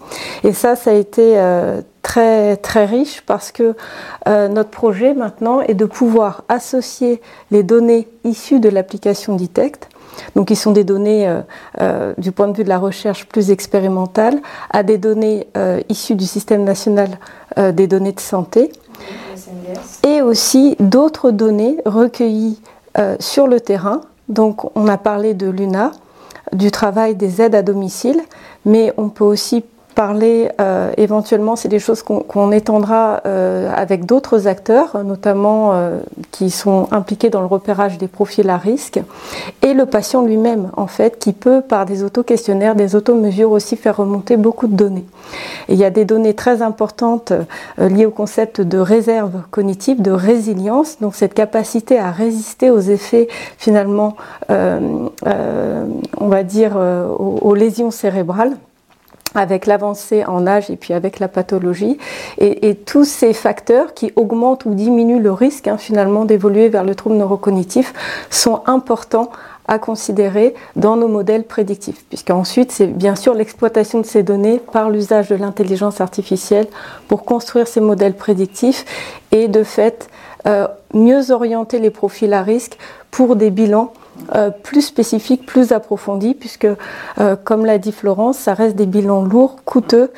Et 0.44 0.54
ça, 0.54 0.76
ça 0.76 0.92
a 0.92 0.94
été 0.94 1.38
très 2.00 2.56
très 2.56 2.86
riche 2.86 3.22
parce 3.26 3.52
que 3.52 3.74
notre 4.26 4.70
projet 4.70 5.12
maintenant 5.12 5.60
est 5.60 5.74
de 5.74 5.84
pouvoir 5.84 6.44
associer 6.48 7.20
les 7.50 7.62
données 7.62 8.08
issues 8.24 8.60
de 8.60 8.68
l'application 8.68 9.36
Detect 9.36 9.88
donc 10.34 10.48
qui 10.48 10.56
sont 10.56 10.72
des 10.72 10.84
données 10.84 11.28
euh, 11.28 11.40
euh, 11.80 12.14
du 12.18 12.32
point 12.32 12.48
de 12.48 12.56
vue 12.56 12.64
de 12.64 12.68
la 12.68 12.78
recherche 12.78 13.26
plus 13.26 13.50
expérimentale, 13.50 14.40
à 14.70 14.82
des 14.82 14.98
données 14.98 15.46
euh, 15.56 15.80
issues 15.88 16.14
du 16.14 16.26
système 16.26 16.64
national 16.64 17.18
des 17.72 17.86
données 17.86 18.12
de 18.12 18.20
santé, 18.20 18.70
et 20.06 20.20
aussi 20.20 20.76
d'autres 20.78 21.30
données 21.30 21.78
recueillies 21.86 22.60
sur 23.18 23.46
le 23.46 23.60
terrain. 23.60 24.02
Donc 24.28 24.76
on 24.76 24.88
a 24.88 24.98
parlé 24.98 25.32
de 25.32 25.48
l'UNA, 25.48 25.92
du 26.52 26.70
travail 26.70 27.14
des 27.14 27.40
aides 27.40 27.54
à 27.54 27.62
domicile, 27.62 28.20
mais 28.66 28.92
on 28.98 29.08
peut 29.08 29.24
aussi 29.24 29.64
parler 29.96 30.50
euh, 30.60 30.92
éventuellement, 30.98 31.56
c'est 31.56 31.68
des 31.68 31.78
choses 31.80 32.02
qu'on 32.02 32.52
étendra 32.52 33.22
euh, 33.24 33.72
avec 33.74 34.04
d'autres 34.04 34.46
acteurs, 34.46 35.02
notamment 35.02 35.72
euh, 35.72 35.98
qui 36.32 36.50
sont 36.50 36.86
impliqués 36.92 37.30
dans 37.30 37.40
le 37.40 37.46
repérage 37.46 37.96
des 37.96 38.06
profils 38.06 38.48
à 38.50 38.58
risque, 38.58 39.00
et 39.62 39.72
le 39.72 39.86
patient 39.86 40.22
lui-même, 40.22 40.70
en 40.76 40.86
fait, 40.86 41.18
qui 41.18 41.32
peut, 41.32 41.62
par 41.62 41.86
des 41.86 42.04
auto-questionnaires, 42.04 42.76
des 42.76 42.94
auto-mesures 42.94 43.50
aussi 43.50 43.74
faire 43.76 43.96
remonter 43.96 44.36
beaucoup 44.36 44.66
de 44.68 44.76
données. 44.76 45.06
Il 45.70 45.76
y 45.76 45.84
a 45.84 45.90
des 45.90 46.04
données 46.04 46.34
très 46.34 46.60
importantes 46.60 47.32
liées 47.78 48.06
au 48.06 48.10
concept 48.10 48.60
de 48.60 48.78
réserve 48.78 49.32
cognitive, 49.50 50.02
de 50.02 50.10
résilience, 50.10 51.00
donc 51.00 51.14
cette 51.14 51.32
capacité 51.34 51.98
à 51.98 52.10
résister 52.10 52.70
aux 52.70 52.80
effets, 52.80 53.28
finalement, 53.56 54.14
on 54.50 55.08
va 56.28 56.42
dire, 56.42 56.76
aux 57.18 57.54
lésions 57.54 57.90
cérébrales 57.90 58.56
avec 59.36 59.66
l'avancée 59.66 60.24
en 60.24 60.46
âge 60.46 60.70
et 60.70 60.76
puis 60.76 60.94
avec 60.94 61.18
la 61.18 61.28
pathologie, 61.28 61.98
et, 62.38 62.74
tous 62.74 63.04
ces 63.04 63.32
facteurs 63.32 63.94
qui 63.94 64.12
augmentent 64.16 64.64
ou 64.64 64.74
diminuent 64.74 65.20
le 65.20 65.32
risque 65.32 65.68
hein, 65.68 65.78
finalement 65.78 66.24
d'évoluer 66.24 66.68
vers 66.68 66.84
le 66.84 66.94
trouble 66.94 67.16
neurocognitif 67.16 67.94
sont 68.30 68.62
importants 68.66 69.30
à 69.68 69.78
considérer 69.78 70.54
dans 70.76 70.96
nos 70.96 71.08
modèles 71.08 71.44
prédictifs, 71.44 72.04
puisqu'ensuite 72.08 72.70
c'est 72.70 72.86
bien 72.86 73.16
sûr 73.16 73.34
l'exploitation 73.34 74.00
de 74.00 74.06
ces 74.06 74.22
données 74.22 74.60
par 74.72 74.90
l'usage 74.90 75.28
de 75.28 75.34
l'intelligence 75.34 76.00
artificielle 76.00 76.68
pour 77.08 77.24
construire 77.24 77.66
ces 77.66 77.80
modèles 77.80 78.14
prédictifs 78.14 78.84
et 79.32 79.48
de 79.48 79.64
fait 79.64 80.08
euh, 80.46 80.68
mieux 80.94 81.32
orienter 81.32 81.80
les 81.80 81.90
profils 81.90 82.32
à 82.32 82.42
risque 82.42 82.78
pour 83.10 83.34
des 83.34 83.50
bilans 83.50 83.92
euh, 84.34 84.50
plus 84.50 84.82
spécifiques, 84.82 85.46
plus 85.46 85.72
approfondis, 85.72 86.34
puisque, 86.34 86.66
euh, 87.18 87.36
comme 87.42 87.64
l'a 87.64 87.78
dit 87.78 87.92
Florence, 87.92 88.38
ça 88.38 88.54
reste 88.54 88.76
des 88.76 88.86
bilans 88.86 89.24
lourds, 89.24 89.56
coûteux. 89.64 90.12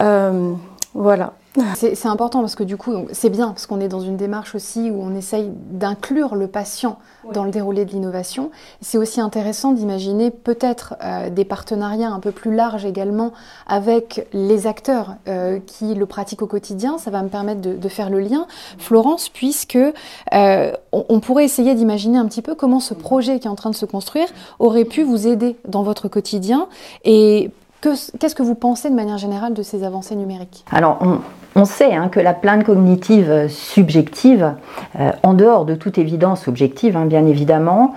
Euh, 0.00 0.52
voilà. 0.94 1.32
C'est 1.76 2.06
important 2.06 2.40
parce 2.40 2.56
que 2.56 2.64
du 2.64 2.76
coup, 2.76 3.06
c'est 3.12 3.30
bien 3.30 3.48
parce 3.48 3.66
qu'on 3.66 3.80
est 3.80 3.86
dans 3.86 4.00
une 4.00 4.16
démarche 4.16 4.56
aussi 4.56 4.90
où 4.90 5.00
on 5.00 5.14
essaye 5.14 5.52
d'inclure 5.70 6.34
le 6.34 6.48
patient 6.48 6.98
dans 7.32 7.44
le 7.44 7.52
déroulé 7.52 7.84
de 7.84 7.92
l'innovation. 7.92 8.50
C'est 8.80 8.98
aussi 8.98 9.20
intéressant 9.20 9.70
d'imaginer 9.70 10.32
peut-être 10.32 10.96
euh, 11.02 11.30
des 11.30 11.44
partenariats 11.44 12.10
un 12.10 12.18
peu 12.18 12.32
plus 12.32 12.52
larges 12.52 12.84
également 12.84 13.32
avec 13.68 14.26
les 14.32 14.66
acteurs 14.66 15.14
euh, 15.28 15.60
qui 15.64 15.94
le 15.94 16.06
pratiquent 16.06 16.42
au 16.42 16.48
quotidien. 16.48 16.98
Ça 16.98 17.12
va 17.12 17.22
me 17.22 17.28
permettre 17.28 17.60
de, 17.60 17.88
faire 17.88 18.10
le 18.10 18.18
lien, 18.18 18.46
Florence, 18.78 19.28
puisque 19.28 19.76
euh, 19.76 20.72
on, 20.90 21.20
pourrait 21.20 21.44
essayer 21.44 21.74
d'imaginer 21.74 22.18
un 22.18 22.26
petit 22.26 22.42
peu 22.42 22.56
comment 22.56 22.80
ce 22.80 22.94
projet 22.94 23.38
qui 23.38 23.46
est 23.46 23.50
en 23.50 23.54
train 23.54 23.70
de 23.70 23.76
se 23.76 23.86
construire 23.86 24.26
aurait 24.58 24.84
pu 24.84 25.04
vous 25.04 25.28
aider 25.28 25.56
dans 25.68 25.84
votre 25.84 26.08
quotidien 26.08 26.66
et 27.04 27.50
Qu'est-ce 28.18 28.34
que 28.34 28.42
vous 28.42 28.54
pensez 28.54 28.88
de 28.88 28.94
manière 28.94 29.18
générale 29.18 29.52
de 29.52 29.62
ces 29.62 29.84
avancées 29.84 30.16
numériques? 30.16 30.64
Alors, 30.72 30.98
on, 31.54 31.64
sait 31.64 31.94
hein, 31.94 32.08
que 32.08 32.20
la 32.20 32.32
plainte 32.32 32.64
cognitive 32.64 33.48
subjective, 33.48 34.54
euh, 34.98 35.10
en 35.22 35.34
dehors 35.34 35.66
de 35.66 35.74
toute 35.74 35.98
évidence 35.98 36.48
objective, 36.48 36.96
hein, 36.96 37.04
bien 37.04 37.26
évidemment, 37.26 37.94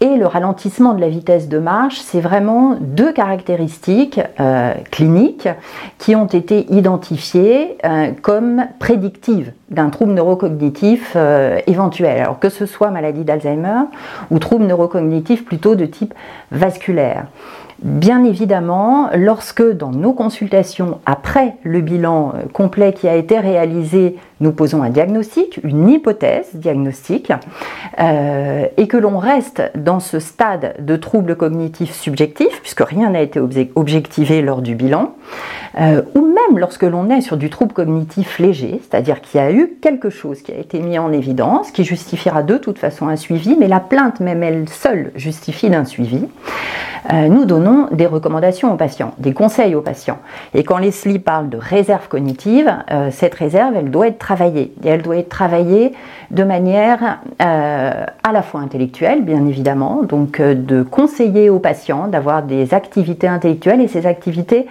et 0.00 0.16
le 0.16 0.26
ralentissement 0.26 0.94
de 0.94 1.00
la 1.00 1.08
vitesse 1.08 1.48
de 1.48 1.58
marche, 1.58 1.98
c'est 1.98 2.20
vraiment 2.20 2.76
deux 2.80 3.12
caractéristiques 3.12 4.20
euh, 4.38 4.74
cliniques 4.92 5.48
qui 5.98 6.14
ont 6.14 6.26
été 6.26 6.72
identifiées 6.72 7.78
euh, 7.84 8.12
comme 8.22 8.66
prédictives 8.78 9.52
d'un 9.70 9.90
trouble 9.90 10.14
neurocognitif 10.14 11.16
éventuel. 11.66 12.22
Alors 12.22 12.38
que 12.38 12.48
ce 12.48 12.64
soit 12.64 12.90
maladie 12.90 13.24
d'Alzheimer 13.24 13.82
ou 14.30 14.38
trouble 14.38 14.64
neurocognitif 14.64 15.44
plutôt 15.44 15.74
de 15.74 15.84
type 15.84 16.14
vasculaire. 16.52 17.26
Bien 17.82 18.24
évidemment, 18.24 19.08
lorsque 19.14 19.62
dans 19.62 19.92
nos 19.92 20.12
consultations, 20.12 20.98
après 21.06 21.54
le 21.62 21.80
bilan 21.80 22.32
euh, 22.34 22.42
complet 22.52 22.92
qui 22.92 23.06
a 23.06 23.14
été 23.14 23.38
réalisé, 23.38 24.16
nous 24.40 24.50
posons 24.50 24.82
un 24.82 24.90
diagnostic, 24.90 25.60
une 25.62 25.88
hypothèse 25.88 26.48
diagnostique, 26.54 27.32
euh, 28.00 28.66
et 28.76 28.88
que 28.88 28.96
l'on 28.96 29.18
reste 29.18 29.62
dans 29.76 30.00
ce 30.00 30.18
stade 30.18 30.74
de 30.80 30.96
trouble 30.96 31.36
cognitif 31.36 31.92
subjectif, 31.92 32.60
puisque 32.62 32.80
rien 32.80 33.10
n'a 33.10 33.22
été 33.22 33.40
objectivé 33.76 34.42
lors 34.42 34.60
du 34.60 34.74
bilan, 34.74 35.14
euh, 35.78 36.02
ou 36.14 36.20
même 36.26 36.58
lorsque 36.58 36.82
l'on 36.82 37.10
est 37.10 37.20
sur 37.20 37.36
du 37.36 37.50
trouble 37.50 37.72
cognitif 37.72 38.38
léger, 38.38 38.80
c'est-à-dire 38.82 39.20
qu'il 39.20 39.40
y 39.40 39.42
a 39.42 39.52
eu 39.52 39.76
quelque 39.80 40.10
chose 40.10 40.42
qui 40.42 40.52
a 40.52 40.56
été 40.56 40.80
mis 40.80 40.98
en 40.98 41.12
évidence, 41.12 41.70
qui 41.70 41.84
justifiera 41.84 42.42
de 42.42 42.56
toute 42.56 42.78
façon 42.78 43.08
un 43.08 43.16
suivi, 43.16 43.56
mais 43.58 43.68
la 43.68 43.80
plainte 43.80 44.20
même 44.20 44.42
elle 44.42 44.68
seule 44.68 45.12
justifie 45.14 45.70
d'un 45.70 45.84
suivi, 45.84 46.26
nous 47.10 47.46
donnons 47.46 47.88
des 47.90 48.04
recommandations 48.04 48.70
aux 48.72 48.76
patients, 48.76 49.14
des 49.18 49.32
conseils 49.32 49.74
aux 49.74 49.80
patients. 49.80 50.18
Et 50.54 50.62
quand 50.62 50.78
Leslie 50.78 51.18
parle 51.18 51.48
de 51.48 51.56
réserve 51.56 52.08
cognitive, 52.08 52.70
euh, 52.90 53.10
cette 53.10 53.34
réserve, 53.34 53.74
elle 53.76 53.90
doit 53.90 54.08
être 54.08 54.18
travaillée. 54.18 54.72
Et 54.84 54.88
elle 54.88 55.02
doit 55.02 55.16
être 55.16 55.28
travaillée 55.28 55.92
de 56.30 56.44
manière 56.44 57.20
euh, 57.42 58.04
à 58.22 58.32
la 58.32 58.42
fois 58.42 58.60
intellectuelle, 58.60 59.22
bien 59.22 59.46
évidemment, 59.46 60.02
donc 60.02 60.40
euh, 60.40 60.54
de 60.54 60.82
conseiller 60.82 61.50
aux 61.50 61.58
patients 61.58 62.08
d'avoir 62.08 62.42
des 62.42 62.74
activités 62.74 63.28
intellectuelles 63.28 63.80
et 63.80 63.88
ces 63.88 64.06
activités 64.06 64.66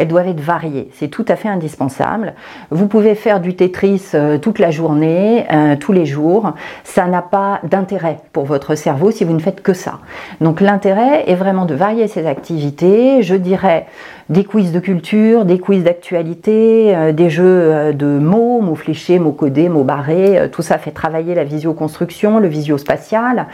elles 0.00 0.08
doivent 0.08 0.28
être 0.28 0.40
variées. 0.40 0.88
C'est 0.94 1.08
tout 1.08 1.26
à 1.28 1.36
fait 1.36 1.48
indispensable. 1.48 2.32
Vous 2.70 2.86
pouvez 2.86 3.14
faire 3.14 3.38
du 3.38 3.54
Tetris 3.54 4.02
euh, 4.14 4.38
toute 4.38 4.58
la 4.58 4.70
journée, 4.70 5.44
euh, 5.52 5.76
tous 5.76 5.92
les 5.92 6.06
jours. 6.06 6.54
Ça 6.84 7.06
n'a 7.06 7.20
pas 7.20 7.60
d'intérêt 7.64 8.16
pour 8.32 8.46
votre 8.46 8.74
cerveau 8.76 9.10
si 9.10 9.24
vous 9.24 9.34
ne 9.34 9.40
faites 9.40 9.62
que 9.62 9.74
ça. 9.74 9.98
Donc 10.40 10.62
l'intérêt 10.62 11.28
est 11.28 11.34
vraiment 11.34 11.66
de 11.66 11.74
varier 11.74 12.08
ces 12.08 12.26
activités. 12.26 13.22
Je 13.22 13.34
dirais 13.34 13.86
des 14.30 14.44
quiz 14.44 14.70
de 14.70 14.78
culture, 14.78 15.44
des 15.44 15.58
quiz 15.58 15.82
d'actualité, 15.82 16.94
euh, 16.94 17.12
des 17.12 17.28
jeux 17.30 17.44
euh, 17.44 17.92
de 17.92 18.06
mots, 18.06 18.60
mots 18.60 18.76
fléchés, 18.76 19.18
mots 19.18 19.32
codés, 19.32 19.68
mots 19.68 19.82
barrés. 19.82 20.38
Euh, 20.38 20.48
tout 20.48 20.62
ça 20.62 20.78
fait 20.78 20.92
travailler 20.92 21.34
la 21.34 21.42
visioconstruction, 21.42 22.38
le 22.38 22.46
visio-spatial, 22.46 23.46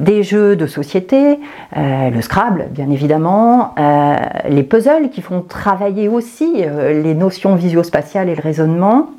des 0.00 0.24
jeux 0.24 0.56
de 0.56 0.66
société, 0.66 1.38
le 1.74 2.20
Scrabble 2.20 2.66
bien 2.70 2.90
évidemment, 2.90 3.74
les 4.48 4.62
puzzles 4.62 5.10
qui 5.10 5.22
font 5.22 5.40
travailler 5.40 6.08
aussi 6.08 6.64
les 6.64 7.14
notions 7.14 7.54
visio-spatiales 7.54 8.28
et 8.28 8.34
le 8.34 8.42
raisonnement. 8.42 9.10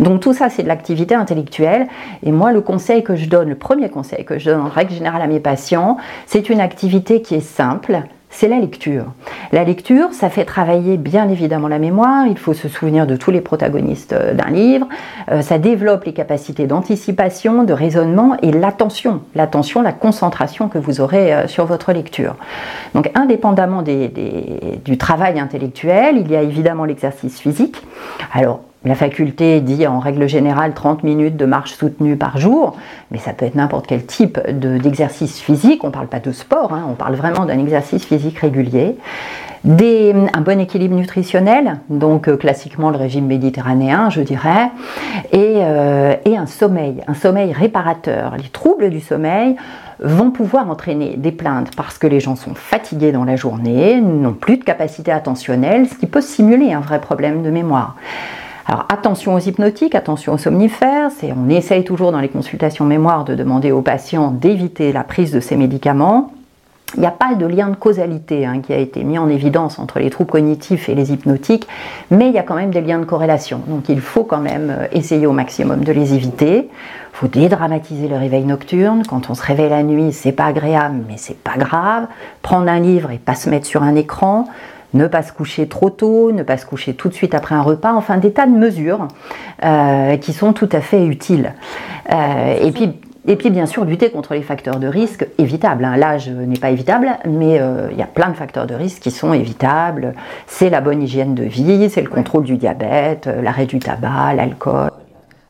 Donc 0.00 0.20
tout 0.20 0.32
ça, 0.32 0.48
c'est 0.48 0.62
de 0.62 0.68
l'activité 0.68 1.14
intellectuelle. 1.14 1.86
Et 2.24 2.32
moi, 2.32 2.52
le 2.52 2.60
conseil 2.60 3.04
que 3.04 3.14
je 3.14 3.28
donne, 3.28 3.48
le 3.48 3.54
premier 3.54 3.88
conseil 3.90 4.24
que 4.24 4.38
je 4.38 4.50
donne 4.50 4.60
en 4.60 4.68
règle 4.68 4.92
générale 4.92 5.22
à 5.22 5.28
mes 5.28 5.40
patients, 5.40 5.98
c'est 6.26 6.48
une 6.50 6.60
activité 6.60 7.22
qui 7.22 7.36
est 7.36 7.40
simple, 7.40 8.02
c'est 8.36 8.48
la 8.48 8.58
lecture. 8.58 9.06
La 9.50 9.64
lecture, 9.64 10.12
ça 10.12 10.28
fait 10.28 10.44
travailler 10.44 10.98
bien 10.98 11.30
évidemment 11.30 11.68
la 11.68 11.78
mémoire, 11.78 12.26
il 12.26 12.36
faut 12.36 12.52
se 12.52 12.68
souvenir 12.68 13.06
de 13.06 13.16
tous 13.16 13.30
les 13.30 13.40
protagonistes 13.40 14.12
euh, 14.12 14.34
d'un 14.34 14.50
livre, 14.50 14.86
euh, 15.30 15.40
ça 15.40 15.58
développe 15.58 16.04
les 16.04 16.12
capacités 16.12 16.66
d'anticipation, 16.66 17.64
de 17.64 17.72
raisonnement 17.72 18.36
et 18.42 18.52
l'attention, 18.52 19.22
l'attention, 19.34 19.80
la 19.80 19.92
concentration 19.92 20.68
que 20.68 20.76
vous 20.76 21.00
aurez 21.00 21.32
euh, 21.32 21.46
sur 21.46 21.64
votre 21.64 21.94
lecture. 21.94 22.36
Donc 22.94 23.10
indépendamment 23.14 23.82
du 23.82 24.98
travail 24.98 25.40
intellectuel, 25.40 26.18
il 26.18 26.30
y 26.30 26.36
a 26.36 26.42
évidemment 26.42 26.84
l'exercice 26.84 27.40
physique. 27.40 27.82
La 28.84 28.94
faculté 28.94 29.60
dit 29.60 29.86
en 29.86 29.98
règle 29.98 30.28
générale 30.28 30.72
30 30.72 31.02
minutes 31.02 31.36
de 31.36 31.44
marche 31.44 31.74
soutenue 31.74 32.16
par 32.16 32.38
jour, 32.38 32.76
mais 33.10 33.18
ça 33.18 33.32
peut 33.32 33.44
être 33.44 33.56
n'importe 33.56 33.86
quel 33.86 34.06
type 34.06 34.38
d'exercice 34.48 35.40
physique, 35.40 35.82
on 35.82 35.88
ne 35.88 35.92
parle 35.92 36.06
pas 36.06 36.20
de 36.20 36.30
sport, 36.30 36.72
hein, 36.72 36.86
on 36.88 36.94
parle 36.94 37.16
vraiment 37.16 37.46
d'un 37.46 37.58
exercice 37.58 38.04
physique 38.04 38.38
régulier. 38.38 38.96
un 39.64 40.40
bon 40.40 40.60
équilibre 40.60 40.94
nutritionnel, 40.94 41.80
donc 41.90 42.28
euh, 42.28 42.36
classiquement 42.36 42.90
le 42.90 42.96
régime 42.96 43.26
méditerranéen, 43.26 44.10
je 44.10 44.20
dirais, 44.20 44.70
et, 45.32 45.54
euh, 45.56 46.14
et, 46.24 46.36
un 46.36 46.46
sommeil, 46.46 47.02
un 47.08 47.14
sommeil 47.14 47.52
réparateur. 47.52 48.36
Les 48.36 48.48
troubles 48.50 48.90
du 48.90 49.00
sommeil 49.00 49.56
vont 49.98 50.30
pouvoir 50.30 50.70
entraîner 50.70 51.16
des 51.16 51.32
plaintes 51.32 51.74
parce 51.76 51.98
que 51.98 52.06
les 52.06 52.20
gens 52.20 52.36
sont 52.36 52.54
fatigués 52.54 53.10
dans 53.10 53.24
la 53.24 53.34
journée, 53.34 54.00
n'ont 54.00 54.34
plus 54.34 54.58
de 54.58 54.64
capacité 54.64 55.10
attentionnelle, 55.10 55.88
ce 55.88 55.94
qui 55.94 56.06
peut 56.06 56.20
simuler 56.20 56.72
un 56.72 56.80
vrai 56.80 57.00
problème 57.00 57.42
de 57.42 57.50
mémoire. 57.50 57.96
Alors 58.68 58.84
attention 58.88 59.34
aux 59.34 59.38
hypnotiques, 59.38 59.94
attention 59.94 60.32
aux 60.32 60.38
somnifères, 60.38 61.10
on 61.36 61.48
essaye 61.48 61.84
toujours 61.84 62.10
dans 62.10 62.18
les 62.18 62.28
consultations 62.28 62.84
mémoire 62.84 63.24
de 63.24 63.36
demander 63.36 63.70
aux 63.70 63.82
patients 63.82 64.32
d'éviter 64.32 64.92
la 64.92 65.04
prise 65.04 65.30
de 65.30 65.38
ces 65.38 65.56
médicaments. 65.56 66.32
Il 66.96 67.00
n'y 67.00 67.06
a 67.06 67.12
pas 67.12 67.34
de 67.34 67.46
lien 67.46 67.68
de 67.68 67.76
causalité 67.76 68.46
hein, 68.46 68.60
qui 68.60 68.72
a 68.72 68.78
été 68.78 69.04
mis 69.04 69.18
en 69.18 69.28
évidence 69.28 69.78
entre 69.78 69.98
les 69.98 70.10
troubles 70.10 70.30
cognitifs 70.30 70.88
et 70.88 70.94
les 70.94 71.12
hypnotiques, 71.12 71.68
mais 72.10 72.28
il 72.28 72.34
y 72.34 72.38
a 72.38 72.42
quand 72.42 72.54
même 72.54 72.70
des 72.70 72.80
liens 72.80 72.98
de 72.98 73.04
corrélation. 73.04 73.60
Donc 73.68 73.88
il 73.88 74.00
faut 74.00 74.24
quand 74.24 74.40
même 74.40 74.70
euh, 74.70 74.86
essayer 74.92 75.26
au 75.26 75.32
maximum 75.32 75.84
de 75.84 75.92
les 75.92 76.14
éviter. 76.14 76.68
Il 76.68 77.16
faut 77.16 77.28
dédramatiser 77.28 78.08
le 78.08 78.16
réveil 78.16 78.44
nocturne. 78.44 79.02
Quand 79.08 79.30
on 79.30 79.34
se 79.34 79.42
réveille 79.42 79.70
la 79.70 79.82
nuit, 79.82 80.12
c'est 80.12 80.32
pas 80.32 80.46
agréable, 80.46 81.04
mais 81.08 81.16
c'est 81.16 81.38
pas 81.38 81.56
grave. 81.56 82.06
Prendre 82.42 82.68
un 82.68 82.80
livre 82.80 83.10
et 83.10 83.18
pas 83.18 83.34
se 83.34 83.50
mettre 83.50 83.66
sur 83.66 83.82
un 83.82 83.94
écran 83.94 84.46
ne 84.94 85.06
pas 85.06 85.22
se 85.22 85.32
coucher 85.32 85.68
trop 85.68 85.90
tôt, 85.90 86.32
ne 86.32 86.42
pas 86.42 86.56
se 86.56 86.66
coucher 86.66 86.94
tout 86.94 87.08
de 87.08 87.14
suite 87.14 87.34
après 87.34 87.54
un 87.54 87.62
repas, 87.62 87.92
enfin 87.92 88.18
des 88.18 88.32
tas 88.32 88.46
de 88.46 88.56
mesures 88.56 89.08
euh, 89.64 90.16
qui 90.16 90.32
sont 90.32 90.52
tout 90.52 90.68
à 90.72 90.80
fait 90.80 91.06
utiles. 91.06 91.54
Euh, 92.12 92.56
et 92.60 92.70
puis 92.72 92.92
et 93.28 93.34
puis 93.34 93.50
bien 93.50 93.66
sûr 93.66 93.84
lutter 93.84 94.10
contre 94.10 94.34
les 94.34 94.42
facteurs 94.42 94.78
de 94.78 94.86
risque 94.86 95.26
évitables. 95.38 95.84
Hein. 95.84 95.96
L'âge 95.96 96.30
n'est 96.30 96.60
pas 96.60 96.70
évitable, 96.70 97.08
mais 97.26 97.58
euh, 97.60 97.88
il 97.90 97.98
y 97.98 98.02
a 98.02 98.06
plein 98.06 98.28
de 98.28 98.36
facteurs 98.36 98.68
de 98.68 98.74
risque 98.74 99.02
qui 99.02 99.10
sont 99.10 99.32
évitables. 99.32 100.14
C'est 100.46 100.70
la 100.70 100.80
bonne 100.80 101.02
hygiène 101.02 101.34
de 101.34 101.42
vie, 101.42 101.90
c'est 101.90 102.02
le 102.02 102.08
contrôle 102.08 102.44
du 102.44 102.56
diabète, 102.56 103.28
l'arrêt 103.42 103.66
du 103.66 103.80
tabac, 103.80 104.34
l'alcool. 104.34 104.90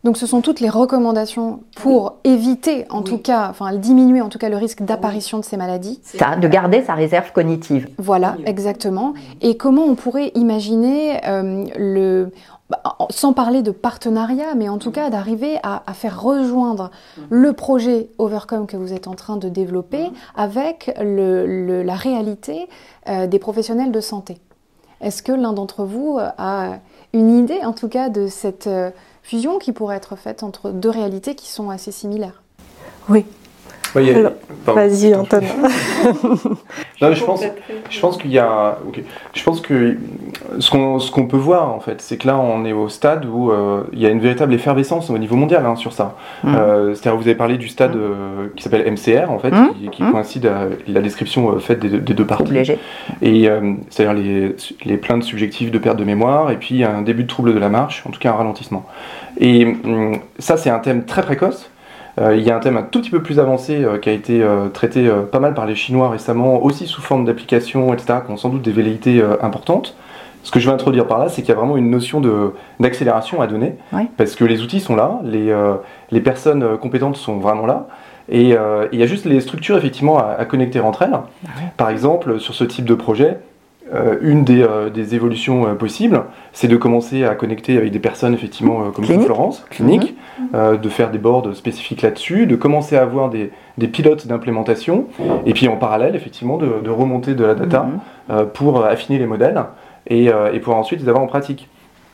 Donc 0.04 0.16
ce 0.16 0.26
sont 0.26 0.40
toutes 0.40 0.60
les 0.60 0.68
recommandations 0.68 1.60
pour 1.74 2.16
éviter, 2.24 2.86
en 2.90 3.02
tout 3.02 3.18
cas, 3.18 3.48
enfin 3.50 3.74
diminuer 3.74 4.20
en 4.20 4.28
tout 4.28 4.38
cas 4.38 4.48
le 4.48 4.56
risque 4.56 4.82
d'apparition 4.82 5.38
de 5.38 5.44
ces 5.44 5.56
maladies. 5.56 6.00
Ça, 6.04 6.36
de 6.36 6.48
garder 6.48 6.82
sa 6.82 6.94
réserve 6.94 7.32
cognitive. 7.32 7.88
Voilà, 7.98 8.36
exactement. 8.44 9.14
Et 9.40 9.56
comment 9.56 9.82
on 9.82 9.94
pourrait 9.94 10.30
imaginer 10.34 11.20
euh, 11.26 11.64
le, 11.76 12.30
bah, 12.70 12.82
sans 13.10 13.32
parler 13.32 13.62
de 13.62 13.70
partenariat, 13.70 14.54
mais 14.56 14.68
en 14.68 14.78
tout 14.78 14.90
cas 14.90 15.08
d'arriver 15.08 15.58
à, 15.62 15.82
faire 15.92 16.20
rejoindre 16.20 16.90
le 17.30 17.52
projet 17.52 18.08
Overcome 18.18 18.66
que 18.66 18.76
vous 18.76 18.92
êtes 18.92 19.06
en 19.06 19.14
train 19.14 19.36
de 19.36 19.48
développer 19.48 20.10
avec 20.36 20.92
la 20.98 21.94
réalité 21.94 22.68
euh, 23.08 23.26
des 23.26 23.38
professionnels 23.38 23.92
de 23.92 24.00
santé. 24.00 24.38
Est-ce 25.00 25.22
que 25.22 25.32
l'un 25.32 25.52
d'entre 25.52 25.84
vous 25.84 26.18
a 26.18 26.78
une 27.12 27.38
idée, 27.38 27.64
en 27.64 27.72
tout 27.72 27.88
cas, 27.88 28.08
de 28.08 28.26
cette 28.26 28.66
euh, 28.66 28.90
fusion 29.26 29.58
qui 29.58 29.72
pourrait 29.72 29.96
être 29.96 30.14
faite 30.14 30.44
entre 30.44 30.70
deux 30.70 30.88
réalités 30.88 31.34
qui 31.34 31.48
sont 31.48 31.68
assez 31.68 31.90
similaires. 31.90 32.42
Oui. 33.08 33.26
Vas-y, 34.66 35.14
Antoine. 35.14 35.44
je 37.00 37.24
pense, 37.24 37.42
je 37.90 38.00
pense 38.00 38.16
qu'il 38.16 38.32
y 38.32 38.38
a. 38.38 38.78
Je 39.34 39.42
pense 39.42 39.60
que 39.60 39.96
ce 40.58 41.10
qu'on 41.10 41.26
peut 41.26 41.36
voir, 41.36 41.72
en 41.72 41.80
fait, 41.80 42.00
c'est 42.00 42.16
que 42.16 42.26
là, 42.26 42.38
on 42.38 42.64
est 42.64 42.72
au 42.72 42.88
stade 42.88 43.24
où 43.26 43.50
euh, 43.50 43.84
il 43.92 44.00
y 44.00 44.06
a 44.06 44.10
une 44.10 44.20
véritable 44.20 44.54
effervescence 44.54 45.10
au 45.10 45.18
niveau 45.18 45.36
mondial 45.36 45.64
hein, 45.66 45.76
sur 45.76 45.92
ça. 45.92 46.16
Mm. 46.42 46.54
Euh, 46.54 46.94
c'est-à-dire, 46.94 47.16
vous 47.16 47.26
avez 47.26 47.36
parlé 47.36 47.58
du 47.58 47.68
stade 47.68 47.94
mm. 47.94 48.00
euh, 48.00 48.48
qui 48.56 48.62
s'appelle 48.62 48.90
MCR, 48.90 49.30
en 49.30 49.38
fait, 49.38 49.50
mm. 49.50 49.90
qui, 49.90 50.02
coïncide 50.02 50.46
à 50.46 50.68
la 50.88 51.00
description 51.00 51.58
faite 51.60 51.80
des, 51.80 51.88
des, 51.88 52.14
deux 52.14 52.26
parties. 52.26 52.52
Léger. 52.52 52.78
Et 53.22 53.48
c'est-à-dire 53.90 54.14
les, 54.14 54.56
les 54.84 54.96
plaintes 54.96 55.24
subjectives 55.24 55.70
de 55.70 55.78
perte 55.78 55.96
de 55.96 56.04
mémoire 56.04 56.50
et 56.50 56.56
puis 56.56 56.84
un 56.84 57.02
début 57.02 57.24
de 57.24 57.28
trouble 57.28 57.54
de 57.54 57.58
la 57.58 57.68
marche, 57.68 58.04
en 58.06 58.10
tout 58.10 58.20
cas 58.20 58.30
un 58.30 58.36
ralentissement. 58.36 58.86
Et 59.38 59.76
ça, 60.38 60.56
c'est 60.56 60.70
un 60.70 60.78
thème 60.78 61.04
très 61.04 61.22
précoce. 61.22 61.70
Euh, 62.18 62.36
il 62.36 62.42
y 62.42 62.50
a 62.50 62.56
un 62.56 62.60
thème 62.60 62.76
un 62.76 62.82
tout 62.82 63.00
petit 63.00 63.10
peu 63.10 63.22
plus 63.22 63.38
avancé 63.38 63.84
euh, 63.84 63.98
qui 63.98 64.08
a 64.08 64.12
été 64.12 64.42
euh, 64.42 64.68
traité 64.68 65.10
pas 65.30 65.40
mal 65.40 65.54
par 65.54 65.66
les 65.66 65.74
Chinois 65.74 66.08
récemment, 66.08 66.62
aussi 66.62 66.86
sous 66.86 67.02
forme 67.02 67.24
d'applications, 67.24 67.92
etc., 67.92 68.20
qui 68.24 68.32
ont 68.32 68.36
sans 68.36 68.48
doute 68.48 68.62
des 68.62 68.72
velléités 68.72 69.22
importantes. 69.42 69.96
Ce 70.42 70.52
que 70.52 70.60
je 70.60 70.68
veux 70.68 70.74
introduire 70.74 71.06
par 71.08 71.18
là, 71.18 71.28
c'est 71.28 71.42
qu'il 71.42 71.48
y 71.48 71.52
a 71.52 71.56
vraiment 71.56 71.76
une 71.76 71.90
notion 71.90 72.22
d'accélération 72.78 73.40
à 73.40 73.48
donner, 73.48 73.74
parce 74.16 74.36
que 74.36 74.44
les 74.44 74.62
outils 74.62 74.80
sont 74.80 74.94
là, 74.94 75.18
les, 75.24 75.52
les 76.12 76.20
personnes 76.20 76.78
compétentes 76.78 77.16
sont 77.16 77.38
vraiment 77.38 77.66
là, 77.66 77.88
et 78.28 78.54
il 78.92 78.98
y 78.98 79.02
a 79.02 79.06
juste 79.06 79.24
les 79.24 79.40
structures 79.40 79.76
effectivement 79.76 80.18
à, 80.18 80.44
connecter 80.44 80.78
entre 80.78 81.02
elles. 81.02 81.14
Ah 81.14 81.48
par 81.76 81.90
exemple, 81.90 82.38
sur 82.38 82.54
ce 82.54 82.62
type 82.62 82.84
de 82.84 82.94
projet, 82.94 83.38
euh, 83.92 84.18
une 84.20 84.44
des, 84.44 84.64
des 84.94 85.16
évolutions 85.16 85.74
possibles, 85.74 86.22
c'est 86.52 86.68
de 86.68 86.76
commencer 86.76 87.24
à 87.24 87.34
connecter 87.34 87.76
avec 87.76 87.90
des 87.90 87.98
personnes 87.98 88.34
effectivement 88.34 88.92
comme 88.92 89.04
Florence, 89.04 89.64
clinique, 89.68 90.14
mhm. 90.38 90.78
de 90.78 90.88
faire 90.88 91.10
des 91.10 91.18
boards 91.18 91.54
spécifiques 91.54 92.02
là-dessus, 92.02 92.46
de 92.46 92.56
commencer 92.56 92.96
à 92.96 93.02
avoir 93.02 93.30
des, 93.30 93.50
des 93.78 93.88
pilotes 93.88 94.26
d'implémentation, 94.26 95.06
et 95.44 95.52
puis 95.52 95.68
en 95.68 95.76
parallèle 95.76 96.16
effectivement 96.16 96.56
de, 96.56 96.80
de 96.84 96.90
remonter 96.90 97.34
de 97.34 97.44
la 97.44 97.54
data 97.54 97.86
mhm. 98.28 98.46
pour 98.54 98.84
affiner 98.84 99.18
les 99.18 99.26
modèles 99.26 99.62
et, 100.08 100.26
et 100.52 100.60
pour 100.60 100.74
ensuite 100.74 101.00
les 101.00 101.08
avoir 101.08 101.24
en 101.24 101.26
pratique. 101.26 101.68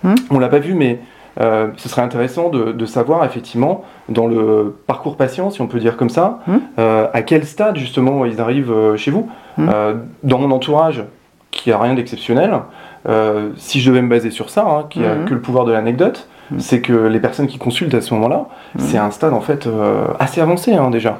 Mhm. 0.04 0.14
On 0.30 0.38
l'a 0.38 0.48
pas 0.48 0.58
vu, 0.58 0.74
mais 0.74 1.00
ce 1.38 1.88
serait 1.88 2.02
intéressant 2.02 2.50
de, 2.50 2.72
de, 2.72 2.86
savoir 2.86 3.24
effectivement 3.24 3.84
dans 4.08 4.26
le 4.26 4.76
parcours 4.86 5.16
patient, 5.16 5.50
si 5.50 5.62
on 5.62 5.66
peut 5.66 5.78
dire 5.78 5.96
comme 5.96 6.10
ça, 6.10 6.40
à 6.76 7.22
quel 7.22 7.44
stade 7.46 7.76
justement 7.76 8.24
ils 8.24 8.40
arrivent 8.40 8.96
chez 8.96 9.10
vous. 9.10 9.28
dans 9.58 10.38
mon 10.38 10.50
entourage, 10.50 11.04
qui 11.52 11.70
a 11.70 11.78
rien 11.78 11.94
d'exceptionnel. 11.94 12.50
Euh, 13.08 13.50
si 13.56 13.80
je 13.80 13.90
devais 13.90 14.02
me 14.02 14.08
baser 14.08 14.30
sur 14.30 14.50
ça, 14.50 14.66
hein, 14.66 14.86
qui 14.90 15.04
a 15.04 15.14
mhm. 15.14 15.24
que 15.26 15.34
le 15.34 15.40
pouvoir 15.40 15.64
de 15.64 15.72
l'anecdote, 15.72 16.28
mhm. 16.52 16.60
c'est 16.60 16.80
que 16.80 16.92
les 16.92 17.20
personnes 17.20 17.46
qui 17.46 17.58
consultent 17.58 17.94
à 17.94 18.00
ce 18.00 18.14
moment-là, 18.14 18.46
mhm. 18.74 18.80
c'est 18.80 18.98
un 18.98 19.10
stade 19.10 19.32
en 19.32 19.40
fait 19.40 19.66
euh, 19.66 20.06
assez 20.18 20.40
avancé 20.40 20.72
hein, 20.74 20.90
déjà. 20.90 21.18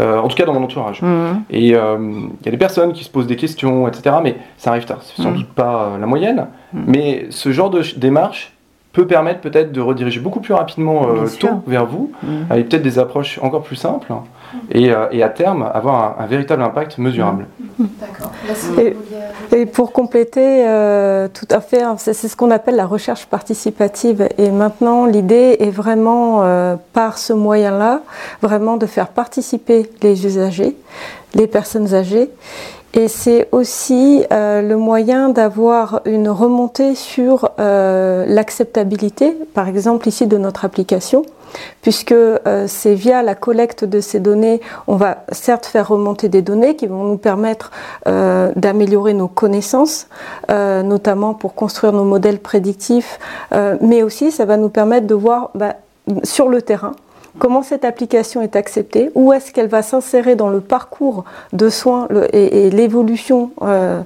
Euh, 0.00 0.18
en 0.18 0.28
tout 0.28 0.36
cas 0.36 0.44
dans 0.44 0.54
mon 0.54 0.62
entourage. 0.62 1.00
Et 1.50 1.60
il 1.60 1.70
y 1.70 1.76
a 1.76 1.98
des 2.50 2.56
personnes 2.56 2.92
qui 2.92 3.04
se 3.04 3.10
posent 3.10 3.26
des 3.26 3.36
questions, 3.36 3.88
etc. 3.88 4.16
Mais 4.22 4.36
ça 4.56 4.70
arrive 4.70 4.84
tard. 4.84 5.00
C'est 5.02 5.22
sans 5.22 5.32
doute 5.32 5.48
pas 5.48 5.92
la 6.00 6.06
moyenne. 6.06 6.46
Mais 6.72 7.26
ce 7.30 7.52
genre 7.52 7.70
de 7.70 7.82
démarche 7.96 8.52
peut 8.92 9.06
permettre 9.06 9.40
peut-être 9.40 9.72
de 9.72 9.80
rediriger 9.80 10.20
beaucoup 10.20 10.40
plus 10.40 10.54
rapidement 10.54 11.06
tôt 11.40 11.62
vers 11.66 11.86
vous, 11.86 12.12
avec 12.50 12.68
peut-être 12.68 12.82
des 12.82 12.98
approches 12.98 13.38
encore 13.42 13.62
plus 13.62 13.76
simples. 13.76 14.12
Euh, 14.74 15.08
et, 15.10 15.22
à 15.22 15.28
terme 15.28 15.68
avoir 15.72 16.20
un, 16.20 16.26
véritable 16.26 16.62
impact 16.62 16.98
mesurable. 16.98 17.46
D'accord. 17.78 18.32
Et, 19.52 19.66
pour 19.66 19.92
compléter, 19.92 20.66
euh, 20.66 21.28
tout 21.32 21.46
à 21.50 21.60
fait, 21.60 21.82
hein, 21.82 21.96
c'est 21.98 22.14
ce 22.14 22.36
qu'on 22.36 22.50
appelle 22.50 22.76
la 22.76 22.86
recherche 22.86 23.26
participative. 23.26 24.28
Et 24.38 24.50
maintenant, 24.50 25.06
l'idée 25.06 25.56
est 25.60 25.70
vraiment, 25.70 26.42
euh, 26.42 26.76
par 26.92 27.18
ce 27.18 27.32
moyen-là, 27.32 28.02
vraiment 28.42 28.76
de 28.76 28.86
faire 28.86 29.08
participer 29.08 29.90
les 30.02 30.26
usagers, 30.26 30.76
les 31.34 31.46
personnes 31.46 31.94
âgées, 31.94 32.30
Et 32.96 33.08
c'est 33.08 33.48
aussi 33.50 34.24
euh, 34.32 34.62
le 34.62 34.76
moyen 34.76 35.28
d'avoir 35.28 36.00
une 36.04 36.28
remontée 36.28 36.94
sur 36.94 37.50
l'acceptabilité, 37.58 39.36
par 39.52 39.66
exemple 39.66 40.06
ici 40.06 40.28
de 40.28 40.38
notre 40.38 40.64
application, 40.64 41.24
puisque 41.82 42.12
euh, 42.12 42.66
c'est 42.66 42.94
via 42.94 43.22
la 43.22 43.34
collecte 43.34 43.84
de 43.84 44.00
ces 44.00 44.20
données, 44.20 44.60
on 44.86 44.96
va 44.96 45.24
certes 45.32 45.66
faire 45.66 45.88
remonter 45.88 46.28
des 46.28 46.42
données 46.42 46.76
qui 46.76 46.86
vont 46.86 47.04
nous 47.04 47.18
permettre 47.18 47.70
d'améliorer 48.06 49.14
nos 49.14 49.28
connaissances, 49.28 50.08
notamment 50.48 51.34
pour 51.34 51.54
construire 51.54 51.92
nos 51.92 52.04
modèles 52.04 52.38
prédictifs, 52.38 53.18
mais 53.80 54.02
aussi 54.02 54.30
ça 54.30 54.44
va 54.44 54.56
nous 54.56 54.68
permettre 54.68 55.06
de 55.06 55.14
voir 55.14 55.50
bah, 55.54 55.76
sur 56.22 56.48
le 56.48 56.62
terrain 56.62 56.94
comment 57.38 57.62
cette 57.62 57.84
application 57.84 58.42
est 58.42 58.56
acceptée, 58.56 59.10
où 59.14 59.32
est-ce 59.32 59.52
qu'elle 59.52 59.68
va 59.68 59.82
s'insérer 59.82 60.36
dans 60.36 60.48
le 60.48 60.60
parcours 60.60 61.24
de 61.52 61.68
soins 61.68 62.08
et, 62.32 62.70
l'évolution 62.70 63.50
euh, 63.62 64.00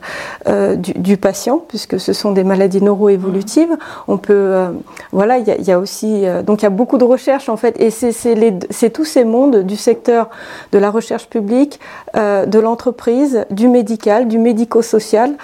euh, 0.48 0.76
du, 0.76 1.16
patient, 1.16 1.62
puisque 1.68 2.00
ce 2.00 2.12
sont 2.12 2.32
des 2.32 2.44
maladies 2.44 2.82
neuroévolutives. 2.82 3.76
On 4.06 4.18
peut, 4.18 4.32
euh, 4.32 4.70
voilà, 5.12 5.38
il 5.38 5.66
y, 5.66 5.72
a 5.72 5.78
aussi, 5.78 6.24
donc 6.44 6.62
il 6.62 6.64
y 6.64 6.66
a 6.66 6.70
beaucoup 6.70 6.98
de 6.98 7.04
recherches 7.04 7.48
en 7.48 7.56
fait, 7.56 7.80
et 7.80 7.90
c'est 7.90 8.90
tous 8.90 9.04
ces 9.04 9.24
mondes 9.24 9.64
du 9.64 9.76
secteur 9.76 10.30
de 10.72 10.78
la 10.78 10.90
recherche 10.90 11.28
publique, 11.28 11.80
de 12.14 12.58
l'entreprise, 12.58 13.44
du 13.50 13.68
médical, 13.68 14.28
du 14.28 14.38
médico-social, 14.38 15.34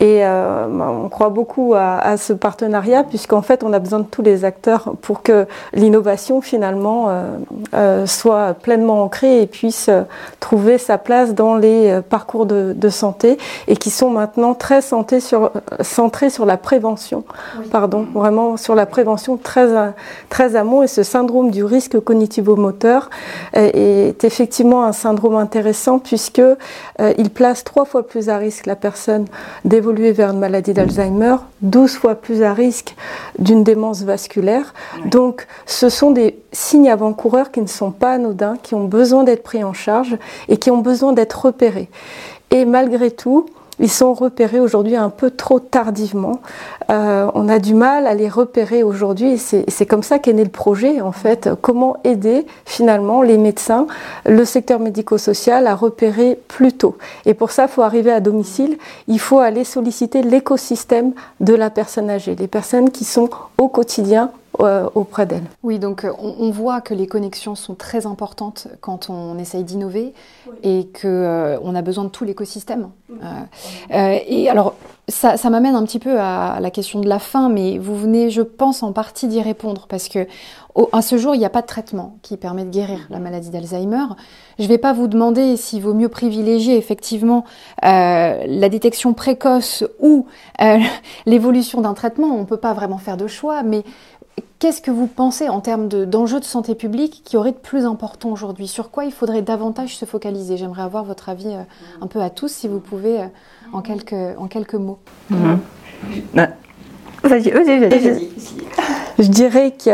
et 0.00 0.24
euh, 0.24 0.66
on 0.66 1.10
croit 1.10 1.28
beaucoup 1.28 1.74
à, 1.76 2.16
ce 2.16 2.32
partenariat 2.32 3.04
puisqu'en 3.04 3.42
fait 3.42 3.62
on 3.62 3.72
a 3.74 3.78
besoin 3.78 3.98
de 3.98 4.06
tous 4.10 4.22
les 4.22 4.46
acteurs 4.46 4.94
pour 5.02 5.22
que 5.22 5.46
l'innovation 5.74 6.40
finalement 6.40 7.08
euh, 7.08 7.36
euh, 7.74 8.06
soit 8.06 8.54
pleinement 8.54 9.04
ancrée 9.04 9.42
et 9.42 9.46
puisse 9.46 9.90
trouver 10.40 10.78
sa 10.78 10.96
place 10.96 11.34
dans 11.34 11.54
les 11.54 12.00
parcours 12.08 12.46
de, 12.46 12.88
santé 12.88 13.36
et 13.68 13.76
qui 13.76 13.90
sont 13.90 14.10
maintenant 14.10 14.54
très 14.54 14.80
sur, 14.80 15.52
centrés 15.80 16.30
sur 16.30 16.46
la 16.46 16.56
prévention. 16.56 17.22
Pardon, 17.70 18.06
vraiment 18.14 18.56
sur 18.56 18.74
la 18.74 18.86
prévention 18.86 19.36
très, 19.36 19.68
très 20.30 20.56
amont 20.56 20.82
et 20.82 20.88
ce 20.88 21.02
syndrome 21.02 21.50
du 21.50 21.62
risque 21.62 22.00
cognitivo-moteur 22.00 23.10
est, 23.52 24.24
effectivement 24.24 24.84
un 24.84 24.92
syndrome 24.92 25.36
intéressant 25.36 25.98
puisque 25.98 26.42
il 27.18 27.30
place 27.30 27.64
trois 27.64 27.84
fois 27.84 28.06
plus 28.06 28.28
à 28.28 28.38
risque 28.38 28.66
la 28.66 28.76
personne 28.76 29.26
d'évoluer 29.64 29.89
vers 29.92 30.30
une 30.30 30.38
maladie 30.38 30.72
d'Alzheimer, 30.72 31.36
12 31.62 31.92
fois 31.92 32.14
plus 32.14 32.42
à 32.42 32.54
risque 32.54 32.94
d'une 33.38 33.64
démence 33.64 34.02
vasculaire. 34.02 34.74
Donc 35.06 35.46
ce 35.66 35.88
sont 35.88 36.10
des 36.10 36.38
signes 36.52 36.90
avant-coureurs 36.90 37.50
qui 37.50 37.60
ne 37.60 37.66
sont 37.66 37.90
pas 37.90 38.12
anodins, 38.12 38.56
qui 38.62 38.74
ont 38.74 38.84
besoin 38.84 39.24
d'être 39.24 39.42
pris 39.42 39.64
en 39.64 39.72
charge 39.72 40.16
et 40.48 40.56
qui 40.56 40.70
ont 40.70 40.78
besoin 40.78 41.12
d'être 41.12 41.46
repérés. 41.46 41.88
Et 42.50 42.64
malgré 42.64 43.10
tout, 43.10 43.46
ils 43.80 43.90
sont 43.90 44.14
repérés 44.14 44.60
aujourd'hui 44.60 44.94
un 44.94 45.10
peu 45.10 45.30
trop 45.30 45.58
tardivement. 45.58 46.40
Euh, 46.90 47.28
on 47.34 47.48
a 47.48 47.58
du 47.58 47.74
mal 47.74 48.06
à 48.06 48.14
les 48.14 48.28
repérer 48.28 48.82
aujourd'hui 48.82 49.38
c'est 49.38 49.86
comme 49.86 50.02
ça 50.02 50.18
qu'est 50.18 50.32
né 50.32 50.44
le 50.44 50.50
projet 50.50 51.00
en 51.00 51.12
fait. 51.12 51.50
Comment 51.60 51.96
aider 52.04 52.46
finalement 52.64 53.22
les 53.22 53.38
médecins, 53.38 53.86
le 54.26 54.44
secteur 54.44 54.80
médico-social 54.80 55.66
à 55.66 55.74
repérer 55.74 56.38
plus 56.48 56.72
tôt. 56.72 56.96
Et 57.26 57.34
pour 57.34 57.50
ça, 57.50 57.64
il 57.64 57.68
faut 57.68 57.82
arriver 57.82 58.12
à 58.12 58.20
domicile, 58.20 58.78
il 59.08 59.18
faut 59.18 59.38
aller 59.38 59.64
solliciter 59.64 60.22
l'écosystème 60.22 61.12
de 61.40 61.54
la 61.54 61.70
personne 61.70 62.10
âgée, 62.10 62.36
les 62.36 62.48
personnes 62.48 62.90
qui 62.90 63.04
sont 63.04 63.30
au 63.58 63.68
quotidien 63.68 64.30
auprès 64.94 65.26
d'elle. 65.26 65.44
Oui, 65.62 65.78
donc 65.78 66.04
euh, 66.04 66.12
on, 66.18 66.50
voit 66.50 66.80
que 66.80 66.94
les 66.94 67.06
connexions 67.06 67.54
sont 67.54 67.74
très 67.74 68.06
importantes 68.06 68.68
quand 68.80 69.10
on 69.10 69.38
essaye 69.38 69.64
d'innover 69.64 70.12
et 70.62 70.88
qu'on 71.00 71.08
euh, 71.08 71.58
on 71.62 71.74
a 71.74 71.82
besoin 71.82 72.04
de 72.04 72.08
tout 72.08 72.24
l'écosystème. 72.24 72.90
et 73.90 74.48
alors, 74.48 74.74
ça, 75.08 75.50
m'amène 75.50 75.74
un 75.74 75.84
petit 75.84 75.98
peu 75.98 76.20
à, 76.20 76.58
la 76.60 76.70
question 76.70 77.00
de 77.00 77.08
la 77.08 77.18
fin, 77.18 77.48
mais 77.48 77.78
vous 77.78 77.96
venez, 77.96 78.30
je 78.30 78.42
pense, 78.42 78.82
en 78.82 78.92
partie 78.92 79.26
d'y 79.26 79.40
répondre 79.42 79.86
parce 79.88 80.08
que 80.08 80.26
à 80.92 81.02
ce 81.02 81.18
jour, 81.18 81.34
il 81.34 81.38
n'y 81.38 81.44
a 81.44 81.50
pas 81.50 81.62
de 81.62 81.66
traitement 81.66 82.18
qui 82.22 82.36
permet 82.36 82.64
de 82.64 82.70
guérir 82.70 83.00
la 83.10 83.18
maladie 83.18 83.50
d'Alzheimer. 83.50 84.04
Je 84.58 84.64
ne 84.64 84.68
vais 84.68 84.78
pas 84.78 84.92
vous 84.92 85.08
demander 85.08 85.56
s'il 85.56 85.82
vaut 85.82 85.94
mieux 85.94 86.08
privilégier 86.08 86.76
effectivement 86.76 87.44
la 87.82 88.68
détection 88.68 89.12
précoce 89.12 89.84
ou 89.98 90.26
l'évolution 91.26 91.80
d'un 91.80 91.94
traitement. 91.94 92.28
On 92.28 92.40
ne 92.40 92.44
peut 92.44 92.56
pas 92.56 92.72
vraiment 92.72 92.98
faire 92.98 93.16
de 93.16 93.26
choix, 93.26 93.64
mais 93.64 93.82
Qu'est-ce 94.58 94.82
que 94.82 94.90
vous 94.90 95.06
pensez 95.06 95.48
en 95.48 95.60
termes 95.60 95.88
d'enjeux 95.88 96.40
de, 96.40 96.44
santé 96.44 96.74
publique 96.74 97.22
qui 97.24 97.36
aurait 97.36 97.52
de 97.52 97.56
plus 97.56 97.86
important 97.86 98.30
aujourd'hui? 98.30 98.68
Sur 98.68 98.90
quoi 98.90 99.04
il 99.04 99.12
faudrait 99.12 99.42
davantage 99.42 99.96
se 99.96 100.04
focaliser? 100.04 100.56
J'aimerais 100.56 100.82
avoir 100.82 101.04
votre 101.04 101.28
avis 101.28 101.48
euh, 101.48 101.62
un 102.00 102.06
peu 102.06 102.20
à 102.20 102.30
tous, 102.30 102.50
si 102.50 102.68
vous 102.68 102.80
pouvez, 102.80 103.20
euh, 103.20 103.26
en, 103.72 103.80
quelques, 103.80 104.14
en 104.38 104.46
quelques 104.46 104.74
mots. 104.74 104.98
Mhm. 105.30 105.58
Je 109.18 109.28
dirais 109.28 109.72
qu'il 109.72 109.92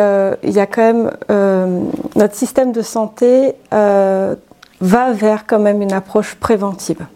y 0.52 0.60
a 0.60 0.66
quand 0.66 0.82
même 0.82 1.10
euh, 1.30 1.82
notre 2.14 2.34
système 2.34 2.72
de 2.72 2.82
santé 2.82 3.54
va 3.70 5.12
vers 5.12 5.46
quand 5.46 5.58
même 5.58 5.82
une 5.82 5.92
approche 5.92 6.34
préventive. 6.34 7.06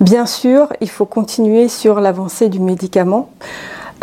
Bien 0.00 0.26
sûr, 0.26 0.72
il 0.80 0.88
faut 0.88 1.06
continuer 1.06 1.68
sur 1.68 2.00
l'avancée 2.00 2.48
du 2.48 2.60
médicament. 2.60 3.30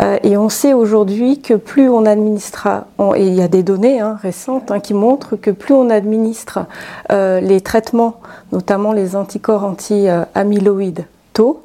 Euh, 0.02 0.18
et 0.22 0.36
on 0.36 0.48
sait 0.48 0.72
aujourd'hui 0.72 1.40
que 1.40 1.54
plus 1.54 1.88
on 1.88 2.06
administre, 2.06 2.68
et 3.16 3.26
il 3.26 3.34
y 3.34 3.42
a 3.42 3.48
des 3.48 3.62
données 3.62 4.00
hein, 4.00 4.18
récentes 4.20 4.70
hein, 4.70 4.80
qui 4.80 4.94
montrent 4.94 5.36
que 5.36 5.50
plus 5.50 5.74
on 5.74 5.90
administre 5.90 6.60
euh, 7.10 7.40
les 7.40 7.60
traitements, 7.60 8.20
notamment 8.50 8.92
les 8.92 9.14
anticorps 9.16 9.64
anti-amyloïdes 9.64 11.06
tôt, 11.32 11.62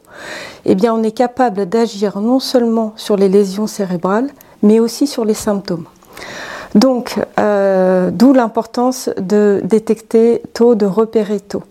eh 0.66 0.76
bien 0.76 0.94
on 0.94 1.04
est 1.04 1.12
capable 1.12 1.68
d'agir 1.68 2.20
non 2.20 2.40
seulement 2.40 2.94
sur 2.96 3.18
les 3.18 3.30
lésions 3.30 3.68
cérébrales, 3.68 4.30
mais 4.62 4.80
aussi 4.80 5.08
sur 5.08 5.26
les 5.26 5.34
symptômes. 5.34 5.86
Donc, 6.76 7.16
euh, 7.40 8.12
d'où 8.12 8.34
l'importance 8.34 9.10
de 9.18 9.62
détecter 9.64 10.42
tôt, 10.54 10.76
de 10.76 10.86
repérer 10.86 11.40
tôt. 11.40 11.64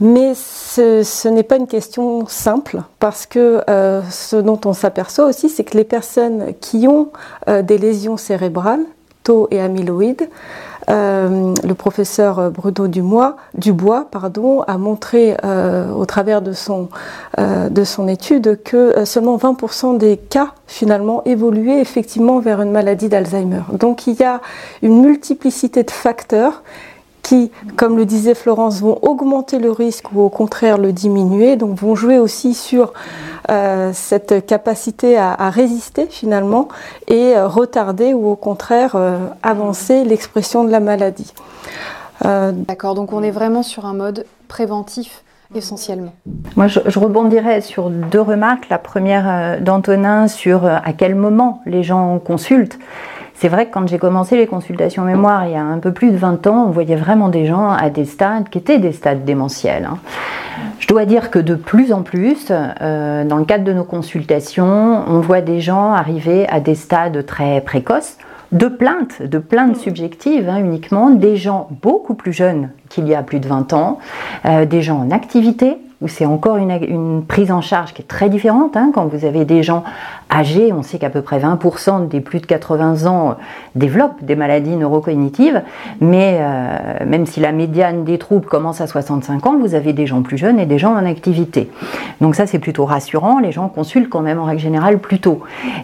Mais 0.00 0.34
ce, 0.34 1.28
n'est 1.28 1.42
pas 1.42 1.56
une 1.56 1.66
question 1.66 2.26
simple 2.26 2.82
parce 3.00 3.26
que 3.26 3.62
euh, 3.68 4.00
ce 4.10 4.36
dont 4.36 4.60
on 4.64 4.72
s'aperçoit 4.72 5.26
aussi, 5.26 5.48
c'est 5.48 5.64
que 5.64 5.76
les 5.76 5.84
personnes 5.84 6.54
qui 6.60 6.86
ont 6.86 7.08
euh, 7.48 7.62
des 7.62 7.78
lésions 7.78 8.16
cérébrales, 8.16 8.84
taux 9.24 9.48
et 9.50 9.60
amyloïdes, 9.60 10.28
euh, 10.88 11.52
le 11.64 11.74
professeur 11.74 12.50
Bruno 12.52 12.86
Dubois, 12.86 13.36
Dubois 13.54 14.08
a 14.68 14.78
montré 14.78 15.36
au 15.94 16.06
travers 16.06 16.40
de 16.40 16.52
son, 16.52 16.88
de 17.36 17.84
son 17.84 18.08
étude 18.08 18.62
que 18.62 19.04
seulement 19.04 19.36
20% 19.36 19.98
des 19.98 20.16
cas 20.16 20.52
finalement 20.66 21.22
évoluaient 21.24 21.80
effectivement 21.80 22.38
vers 22.38 22.62
une 22.62 22.70
maladie 22.70 23.08
d'Alzheimer. 23.08 23.62
Donc 23.72 24.06
il 24.06 24.14
y 24.14 24.24
a 24.24 24.40
une 24.80 25.02
multiplicité 25.02 25.82
de 25.82 25.90
facteurs 25.90 26.62
qui, 27.28 27.50
comme 27.76 27.98
le 27.98 28.06
disait 28.06 28.34
Florence, 28.34 28.80
vont 28.80 28.98
augmenter 29.02 29.58
le 29.58 29.70
risque 29.70 30.12
ou 30.14 30.22
au 30.22 30.30
contraire 30.30 30.78
le 30.78 30.94
diminuer, 30.94 31.56
donc 31.56 31.76
vont 31.76 31.94
jouer 31.94 32.18
aussi 32.18 32.54
sur 32.54 32.94
euh, 33.50 33.90
cette 33.92 34.46
capacité 34.46 35.18
à, 35.18 35.50
résister 35.50 36.06
finalement 36.08 36.68
et 37.06 37.36
euh, 37.36 37.46
retarder 37.46 38.14
ou 38.14 38.28
au 38.28 38.34
contraire 38.34 38.92
euh, 38.94 39.18
avancer 39.42 40.04
l'expression 40.04 40.64
de 40.64 40.70
la 40.70 40.80
maladie. 40.80 41.34
D'accord, 42.24 42.94
donc 42.94 43.12
on 43.12 43.22
est 43.22 43.30
vraiment 43.30 43.62
sur 43.62 43.84
un 43.84 43.92
mode 43.92 44.24
préventif 44.48 45.22
essentiellement. 45.54 46.14
Moi, 46.56 46.66
je, 46.66 46.80
je, 46.86 46.98
rebondirais 46.98 47.60
sur 47.60 47.90
deux 47.90 48.20
remarques. 48.20 48.68
La 48.70 48.78
première 48.78 49.60
d'Antonin 49.60 50.26
sur 50.28 50.64
à 50.66 50.92
quel 50.96 51.14
moment 51.14 51.62
les 51.64 51.84
gens 51.84 52.18
consultent. 52.18 52.78
C'est 53.40 53.46
vrai 53.46 53.66
que 53.66 53.72
quand 53.72 53.86
j'ai 53.86 53.98
commencé 53.98 54.36
les 54.36 54.48
consultations 54.48 55.04
mémoire 55.04 55.46
il 55.46 55.52
y 55.52 55.56
a 55.56 55.62
un 55.62 55.78
peu 55.78 55.92
plus 55.92 56.10
de 56.10 56.16
20 56.16 56.48
ans, 56.48 56.64
on 56.66 56.70
voyait 56.72 56.96
vraiment 56.96 57.28
des 57.28 57.46
gens 57.46 57.70
à 57.70 57.88
des 57.88 58.04
stades 58.04 58.48
qui 58.48 58.58
étaient 58.58 58.80
des 58.80 58.90
stades 58.90 59.24
démentiels. 59.24 59.88
Hein. 59.88 59.98
Je 60.80 60.88
dois 60.88 61.04
dire 61.04 61.30
que 61.30 61.38
de 61.38 61.54
plus 61.54 61.92
en 61.92 62.02
plus, 62.02 62.48
euh, 62.50 63.24
dans 63.24 63.36
le 63.36 63.44
cadre 63.44 63.62
de 63.62 63.72
nos 63.72 63.84
consultations, 63.84 65.04
on 65.06 65.20
voit 65.20 65.40
des 65.40 65.60
gens 65.60 65.92
arriver 65.92 66.48
à 66.48 66.58
des 66.58 66.74
stades 66.74 67.24
très 67.26 67.60
précoces 67.60 68.16
de 68.50 68.66
plaintes, 68.66 69.22
de 69.22 69.38
plaintes 69.38 69.76
subjectives 69.76 70.48
hein, 70.48 70.58
uniquement, 70.58 71.10
des 71.10 71.36
gens 71.36 71.68
beaucoup 71.80 72.14
plus 72.14 72.32
jeunes 72.32 72.70
qu'il 72.88 73.06
y 73.06 73.14
a 73.14 73.22
plus 73.22 73.38
de 73.38 73.46
20 73.46 73.72
ans, 73.72 74.00
euh, 74.46 74.64
des 74.64 74.82
gens 74.82 74.98
en 74.98 75.12
activité, 75.12 75.78
où 76.00 76.06
c'est 76.06 76.26
encore 76.26 76.58
une, 76.58 77.24
prise 77.26 77.50
en 77.50 77.60
charge 77.60 77.92
qui 77.92 78.02
est 78.02 78.06
très 78.06 78.28
différente. 78.28 78.76
Hein, 78.76 78.92
quand 78.94 79.06
vous 79.06 79.24
avez 79.24 79.44
des 79.44 79.62
gens 79.62 79.82
âgés, 80.30 80.72
on 80.72 80.82
sait 80.82 80.98
qu'à 80.98 81.10
peu 81.10 81.22
près 81.22 81.40
20% 81.40 82.06
des 82.08 82.20
plus 82.20 82.40
de 82.40 82.46
80 82.46 83.06
ans 83.06 83.36
développent 83.74 84.22
des 84.22 84.36
maladies 84.36 84.76
neurocognitives, 84.76 85.62
mais 86.00 86.38
euh, 86.40 87.04
même 87.06 87.26
si 87.26 87.40
la 87.40 87.50
médiane 87.50 88.04
des 88.04 88.18
troubles 88.18 88.46
commence 88.46 88.80
à 88.80 88.86
65 88.86 89.46
ans, 89.46 89.58
vous 89.58 89.74
avez 89.74 89.92
des 89.92 90.06
gens 90.06 90.22
plus 90.22 90.38
jeunes 90.38 90.60
et 90.60 90.66
des 90.66 90.78
gens 90.78 90.94
en 90.94 91.04
activité. 91.04 91.70
Donc 92.20 92.36
ça 92.36 92.46
c'est 92.46 92.60
plutôt 92.60 92.84
rassurant, 92.84 93.40
les 93.40 93.50
gens 93.50 93.68
consultent 93.68 94.10
quand 94.10 94.22
même 94.22 94.38
en 94.38 94.44
règle 94.44 94.60
générale 94.60 94.98
plus 94.98 95.18
tôt. 95.18 95.40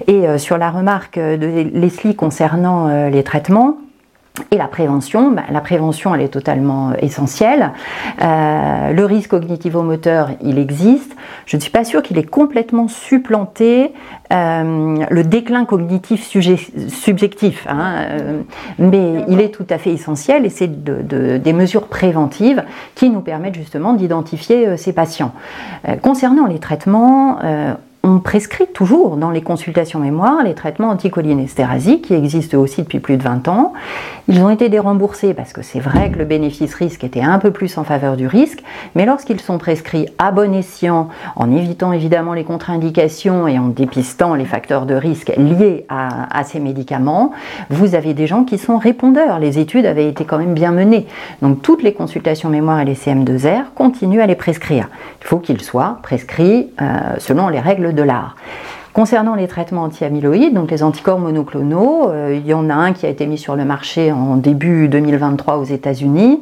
Et 0.07 0.29
euh, 0.29 0.38
sur 0.38 0.59
la 0.59 0.70
remarque 0.70 1.18
de 1.18 1.70
Leslie 1.74 2.14
concernant 2.14 2.88
euh, 2.88 3.11
les 3.11 3.24
traitements, 3.24 3.79
Et 4.51 4.57
la 4.57 4.66
prévention, 4.66 5.31
ben, 5.31 5.44
la 5.51 5.61
prévention, 5.61 6.12
elle 6.12 6.20
est 6.20 6.29
totalement 6.29 6.90
euh, 6.90 6.94
essentielle. 7.01 7.70
Euh, 8.20 8.92
le 8.92 9.05
risque 9.05 9.31
cognitivo-moteur, 9.31 10.31
il 10.42 10.59
existe. 10.59 11.14
Je 11.47 11.57
ne 11.57 11.61
suis 11.61 11.70
pas 11.70 11.85
sûre 11.85 12.03
qu'il 12.03 12.18
ait 12.18 12.25
complètement 12.25 12.88
supplanté 12.88 13.92
euh, 14.33 15.05
le 15.09 15.23
déclin 15.23 15.64
cognitif 15.64 16.25
subjectif, 16.25 17.66
hein, 17.68 18.07
mais 18.79 19.25
il 19.29 19.40
est 19.40 19.51
tout 19.51 19.66
à 19.70 19.79
fait 19.79 19.92
essentiel 19.92 20.44
et 20.47 20.51
c'est 20.51 20.83
des 20.83 21.53
mesures 21.53 21.87
préventives 21.87 22.64
qui 22.94 23.11
nous 23.11 23.20
permettent 23.20 23.55
justement 23.55 23.92
d'identifier 23.92 24.77
ces 24.77 24.92
patients. 24.92 25.33
concernant 26.03 26.47
les 26.47 26.59
traitements, 26.59 27.38
on 28.05 28.19
prescrit 28.19 28.67
toujours 28.67 29.17
dans 29.17 29.31
les 29.31 29.40
consultations 29.40 29.99
mémoire 29.99 30.45
les 30.45 30.53
traitements 30.53 30.90
anticholinéstérasiques 30.90 32.03
qui 32.03 32.14
existent 32.14 32.59
aussi 32.59 32.83
depuis 32.83 33.01
plus 33.01 33.17
de 33.17 33.23
20 33.23 33.49
ans. 33.49 33.73
Ils 34.29 34.43
ont 34.43 34.51
été 34.51 34.69
déremboursés 34.69 35.33
parce 35.33 35.55
que 35.55 35.62
c'est 35.62 35.81
vrai 35.81 36.11
que 36.11 36.19
le 36.19 36.27
bénéfice-risque 36.27 37.03
était 37.03 37.23
un 37.23 37.38
peu 37.38 37.51
plus 37.51 37.79
en 37.79 37.85
faveur 37.85 38.17
du 38.17 38.27
risque, 38.27 38.62
mais 38.95 39.07
lorsqu'ils 39.07 39.40
sont 39.40 39.57
prescrits 39.57 40.07
à 40.19 40.33
bon 40.33 40.55
escient, 40.55 41.09
en 41.35 41.51
évitant 41.51 41.93
évidemment 41.93 42.35
les 42.35 42.45
contre-indications 42.45 43.49
et 43.49 43.59
en 43.59 43.69
dépistant 43.69 44.35
les 44.35 44.45
facteurs 44.45 44.85
de 44.85 44.95
risque 44.95 45.33
liés 45.38 45.87
à, 45.88 46.45
ces 46.45 46.61
médicaments, 46.61 47.33
vous 47.71 47.95
avez 47.95 48.12
des 48.12 48.27
gens 48.27 48.45
qui 48.45 48.59
sont 48.59 48.77
répondeurs. 48.77 49.38
Les 49.38 49.59
études 49.59 49.87
avaient 49.87 50.09
été 50.09 50.27
quand 50.27 50.37
même 50.37 50.53
bien 50.53 50.73
menées. 50.73 51.07
Donc 51.40 51.62
toutes 51.62 51.83
les 51.83 51.95
consultations 51.95 52.51
mémoire 52.51 52.81
et 52.81 52.85
les 52.85 52.95
CM2R 52.97 53.73
continuent 53.75 54.21
à 54.21 54.27
les 54.27 54.35
prescrire. 54.35 54.90
Il 55.23 55.27
faut 55.27 55.38
qu'ils 55.38 55.62
soient 55.62 56.01
prescrits 56.03 56.69
euh, 56.83 57.14
selon 57.19 57.49
les 57.49 57.61
règles 57.61 57.94
Concernant 58.93 59.35
les 59.35 59.49
traitements 59.49 59.83
anti-amyloïdes, 59.83 60.55
donc 60.55 60.71
les 60.71 60.83
anticorps 60.85 61.19
monoclonaux, 61.19 62.11
euh, 62.11 62.39
il 62.41 62.47
y 62.47 62.55
en 62.55 62.71
a 62.71 62.75
un 62.75 62.93
qui 62.93 63.07
a 63.07 63.09
été 63.09 63.27
mis 63.27 63.39
sur 63.39 63.57
le 63.57 63.65
marché 63.65 64.13
en 64.13 64.37
début 64.37 64.89
2023 64.89 65.57
aux 65.57 65.65
États-Unis. 65.65 66.41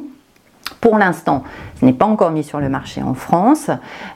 Pour 0.79 0.97
l'instant, 0.97 1.43
ce 1.79 1.85
n'est 1.85 1.93
pas 1.93 2.05
encore 2.05 2.31
mis 2.31 2.43
sur 2.43 2.59
le 2.59 2.69
marché 2.69 3.01
en 3.01 3.13
France. 3.13 3.71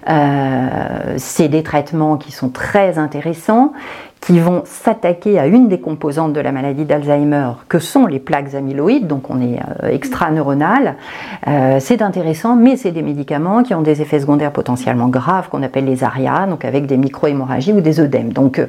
Euh, 0.10 1.16
c'est 1.18 1.48
des 1.48 1.64
traitements 1.64 2.18
qui 2.18 2.32
sont 2.32 2.50
très 2.50 2.98
intéressants 2.98 3.74
qui 4.22 4.40
vont 4.40 4.64
s'attaquer 4.66 5.40
à 5.40 5.48
une 5.48 5.68
des 5.68 5.80
composantes 5.80 6.34
de 6.34 6.40
la 6.40 6.52
maladie 6.52 6.86
d'Alzheimer, 6.86 7.52
que 7.70 7.80
sont 7.80 8.06
les 8.06 8.20
plaques 8.20 8.54
amyloïdes, 8.56 9.08
donc 9.08 9.30
on 9.30 9.42
est 9.42 9.60
euh, 9.84 9.90
extraneuronal. 9.90 10.96
Euh, 11.48 11.78
c'est 11.80 12.02
intéressant, 12.02 12.56
mais 12.56 12.78
c'est 12.78 12.92
des 12.92 13.02
médicaments 13.02 13.64
qui 13.64 13.74
ont 13.74 13.82
des 13.82 14.02
effets 14.02 14.20
secondaires 14.20 14.52
potentiellement 14.52 15.08
graves, 15.08 15.50
qu'on 15.50 15.64
appelle 15.64 15.86
les 15.86 16.04
ARIA, 16.04 16.48
donc 16.48 16.66
avec 16.66 16.88
des 16.88 16.98
micro-hémorragies 16.98 17.74
ou 17.74 17.82
des 17.82 18.00
œdèmes. 18.00 18.34
Donc 18.34 18.60
euh, 18.60 18.68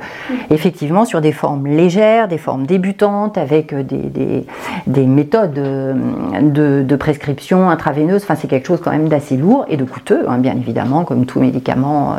effectivement, 0.50 1.04
sur 1.04 1.20
des 1.20 1.32
formes 1.32 1.66
légères, 1.66 2.28
des 2.28 2.38
formes 2.38 2.66
débutantes, 2.66 3.38
avec 3.38 3.74
des, 3.74 4.44
des, 4.86 5.06
méthodes 5.06 5.54
de, 5.54 6.82
de, 6.82 6.96
prescription 6.96 7.70
intraveineuse, 7.70 8.22
enfin 8.22 8.34
c'est 8.34 8.48
quelque 8.48 8.66
chose 8.66 8.80
quand 8.82 8.90
même 8.90 9.08
d'assez 9.08 9.36
lourd 9.36 9.64
et 9.68 9.76
de 9.76 9.84
coûteux, 9.84 10.26
hein, 10.28 10.38
bien 10.38 10.56
évidemment, 10.56 11.04
comme 11.04 11.26
tout 11.26 11.40
médicament 11.40 12.16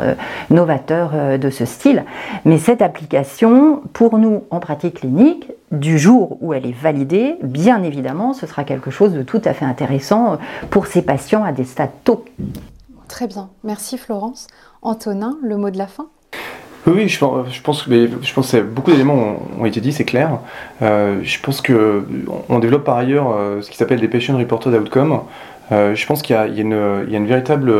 novateur 0.50 1.12
de 1.38 1.50
ce 1.50 1.64
style. 1.64 2.04
Mais 2.44 2.58
cette 2.58 2.82
application 2.82 3.19
pour 3.92 4.18
nous 4.18 4.44
en 4.50 4.60
pratique 4.60 5.00
clinique, 5.00 5.50
du 5.70 5.98
jour 5.98 6.38
où 6.40 6.52
elle 6.52 6.66
est 6.66 6.74
validée, 6.74 7.36
bien 7.42 7.82
évidemment, 7.82 8.32
ce 8.32 8.46
sera 8.46 8.64
quelque 8.64 8.90
chose 8.90 9.12
de 9.12 9.22
tout 9.22 9.40
à 9.44 9.54
fait 9.54 9.64
intéressant 9.64 10.38
pour 10.70 10.86
ces 10.86 11.02
patients 11.02 11.44
à 11.44 11.52
des 11.52 11.64
stades 11.64 11.90
tôt. 12.04 12.24
Très 13.08 13.26
bien, 13.26 13.50
merci 13.64 13.98
Florence. 13.98 14.46
Antonin, 14.82 15.36
le 15.42 15.56
mot 15.56 15.70
de 15.70 15.78
la 15.78 15.86
fin? 15.86 16.06
Oui, 16.86 17.08
je 17.08 17.18
pense, 17.18 17.52
je 17.52 17.60
pense, 17.60 17.86
je 17.88 18.34
pense 18.34 18.52
que 18.52 18.60
beaucoup 18.62 18.90
d'éléments 18.90 19.42
ont, 19.58 19.66
été 19.66 19.80
dit, 19.80 19.92
c'est 19.92 20.04
clair. 20.04 20.38
Euh, 20.80 21.20
je 21.22 21.38
pense 21.40 21.60
que 21.60 22.04
on 22.48 22.58
développe 22.58 22.84
par 22.84 22.96
ailleurs 22.96 23.34
euh, 23.36 23.60
ce 23.60 23.70
qui 23.70 23.76
s'appelle 23.76 24.00
des 24.00 24.08
patient 24.08 24.36
reported 24.38 24.72
outcomes. 24.74 25.20
Euh, 25.72 25.94
je 25.94 26.06
pense 26.06 26.22
qu'il 26.22 26.34
y, 26.34 26.38
a 26.38 26.46
une 26.46 27.26
véritable 27.26 27.72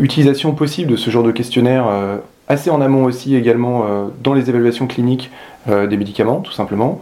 utilisation 0.00 0.52
possible 0.52 0.92
de 0.92 0.96
ce 0.96 1.10
genre 1.10 1.24
de 1.24 1.32
questionnaire 1.32 1.86
assez 2.52 2.70
en 2.70 2.80
amont 2.80 3.04
aussi 3.04 3.34
également 3.34 3.84
euh, 3.84 4.06
dans 4.22 4.34
les 4.34 4.48
évaluations 4.48 4.86
cliniques 4.86 5.30
euh, 5.68 5.86
des 5.86 5.96
médicaments, 5.96 6.40
tout 6.40 6.52
simplement. 6.52 7.00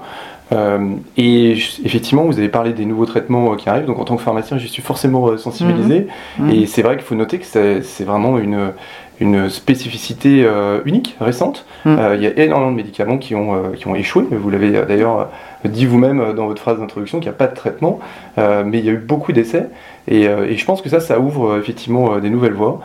Euh, 0.53 0.95
et 1.17 1.53
effectivement, 1.85 2.25
vous 2.25 2.39
avez 2.39 2.49
parlé 2.49 2.73
des 2.73 2.85
nouveaux 2.85 3.07
traitements 3.07 3.55
qui 3.57 3.69
arrivent, 3.69 3.87
donc 3.87 3.99
en 3.99 4.05
tant 4.05 4.17
que 4.17 4.23
pharmacien, 4.23 4.59
je 4.59 4.67
suis 4.67 4.83
forcément 4.83 5.37
sensibilisé. 5.37 6.07
Mhm. 6.39 6.47
Mhm. 6.47 6.55
Et 6.55 6.67
c'est 6.67 6.83
vrai 6.83 6.97
qu'il 6.97 7.05
faut 7.05 7.15
noter 7.15 7.39
que 7.39 7.47
c'est 7.47 8.05
vraiment 8.05 8.39
une, 8.39 8.73
une 9.21 9.49
spécificité 9.49 10.45
unique, 10.87 11.17
récente. 11.21 11.67
Mhm. 11.85 11.99
il 12.17 12.23
y 12.23 12.27
a 12.27 12.37
énormément 12.45 12.73
de 12.73 12.77
médicaments 12.77 13.19
qui 13.19 13.37
ont, 13.37 13.71
qui 13.77 13.87
ont 13.87 13.95
échoué. 13.95 14.25
Vous 14.31 14.51
l'avez 14.51 14.73
d'ailleurs 14.89 15.29
dit 15.65 15.87
vous-même 15.87 16.35
dans 16.35 16.47
votre 16.47 16.61
phrase 16.61 16.79
d'introduction 16.79 17.19
qu'il 17.19 17.29
n'y 17.29 17.35
a 17.35 17.39
pas 17.39 17.47
de 17.47 17.55
traitement, 17.55 18.01
mais 18.37 18.79
il 18.79 18.85
y 18.85 18.89
a 18.89 18.93
eu 18.93 18.99
beaucoup 18.99 19.33
d'essais. 19.33 19.69
Et, 20.09 20.23
et, 20.23 20.57
je 20.57 20.65
pense 20.65 20.83
que 20.83 20.89
ça, 20.89 21.01
ça 21.01 21.21
ouvre 21.21 21.59
effectivement 21.59 22.19
des 22.19 22.31
nouvelles 22.31 22.55
voies 22.55 22.81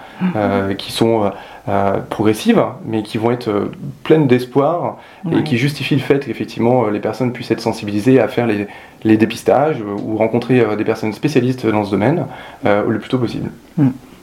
qui 0.78 0.92
sont 0.92 1.32
euh, 1.68 2.00
progressives, 2.00 2.64
mais 2.86 3.02
qui 3.02 3.18
vont 3.18 3.32
être 3.32 3.48
euh, 3.48 3.72
pleines 4.04 4.28
d'espoir 4.28 5.00
et 5.32 5.44
qui 5.44 5.58
justifient 5.58 5.96
le 5.96 6.02
fait 6.02 6.24
qu'effectivement 6.24 6.86
euh, 6.86 6.92
les 6.92 7.00
personnes 7.00 7.34
puissent 7.34 7.50
être 7.50 7.60
sensibilisées 7.60 8.20
à 8.20 8.28
faire 8.28 8.46
les, 8.46 8.68
les 9.04 9.18
dépistages 9.18 9.82
ou 9.82 10.16
rencontrer 10.16 10.76
des 10.76 10.84
personnes 10.84 11.12
spécialistes 11.12 11.66
dans 11.66 11.84
ce 11.84 11.90
domaine 11.90 12.28
le 12.64 13.00
plus 13.00 13.10
tôt 13.10 13.18
possible. 13.18 13.50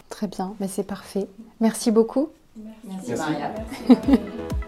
Très 0.09 0.29
bien, 0.29 0.53
mais 0.61 0.69
c'est 0.69 0.87
parfait. 0.87 1.27
Merci 1.61 1.91
beaucoup. 1.91 2.29
Merci, 2.87 3.15
Maria. 3.17 3.51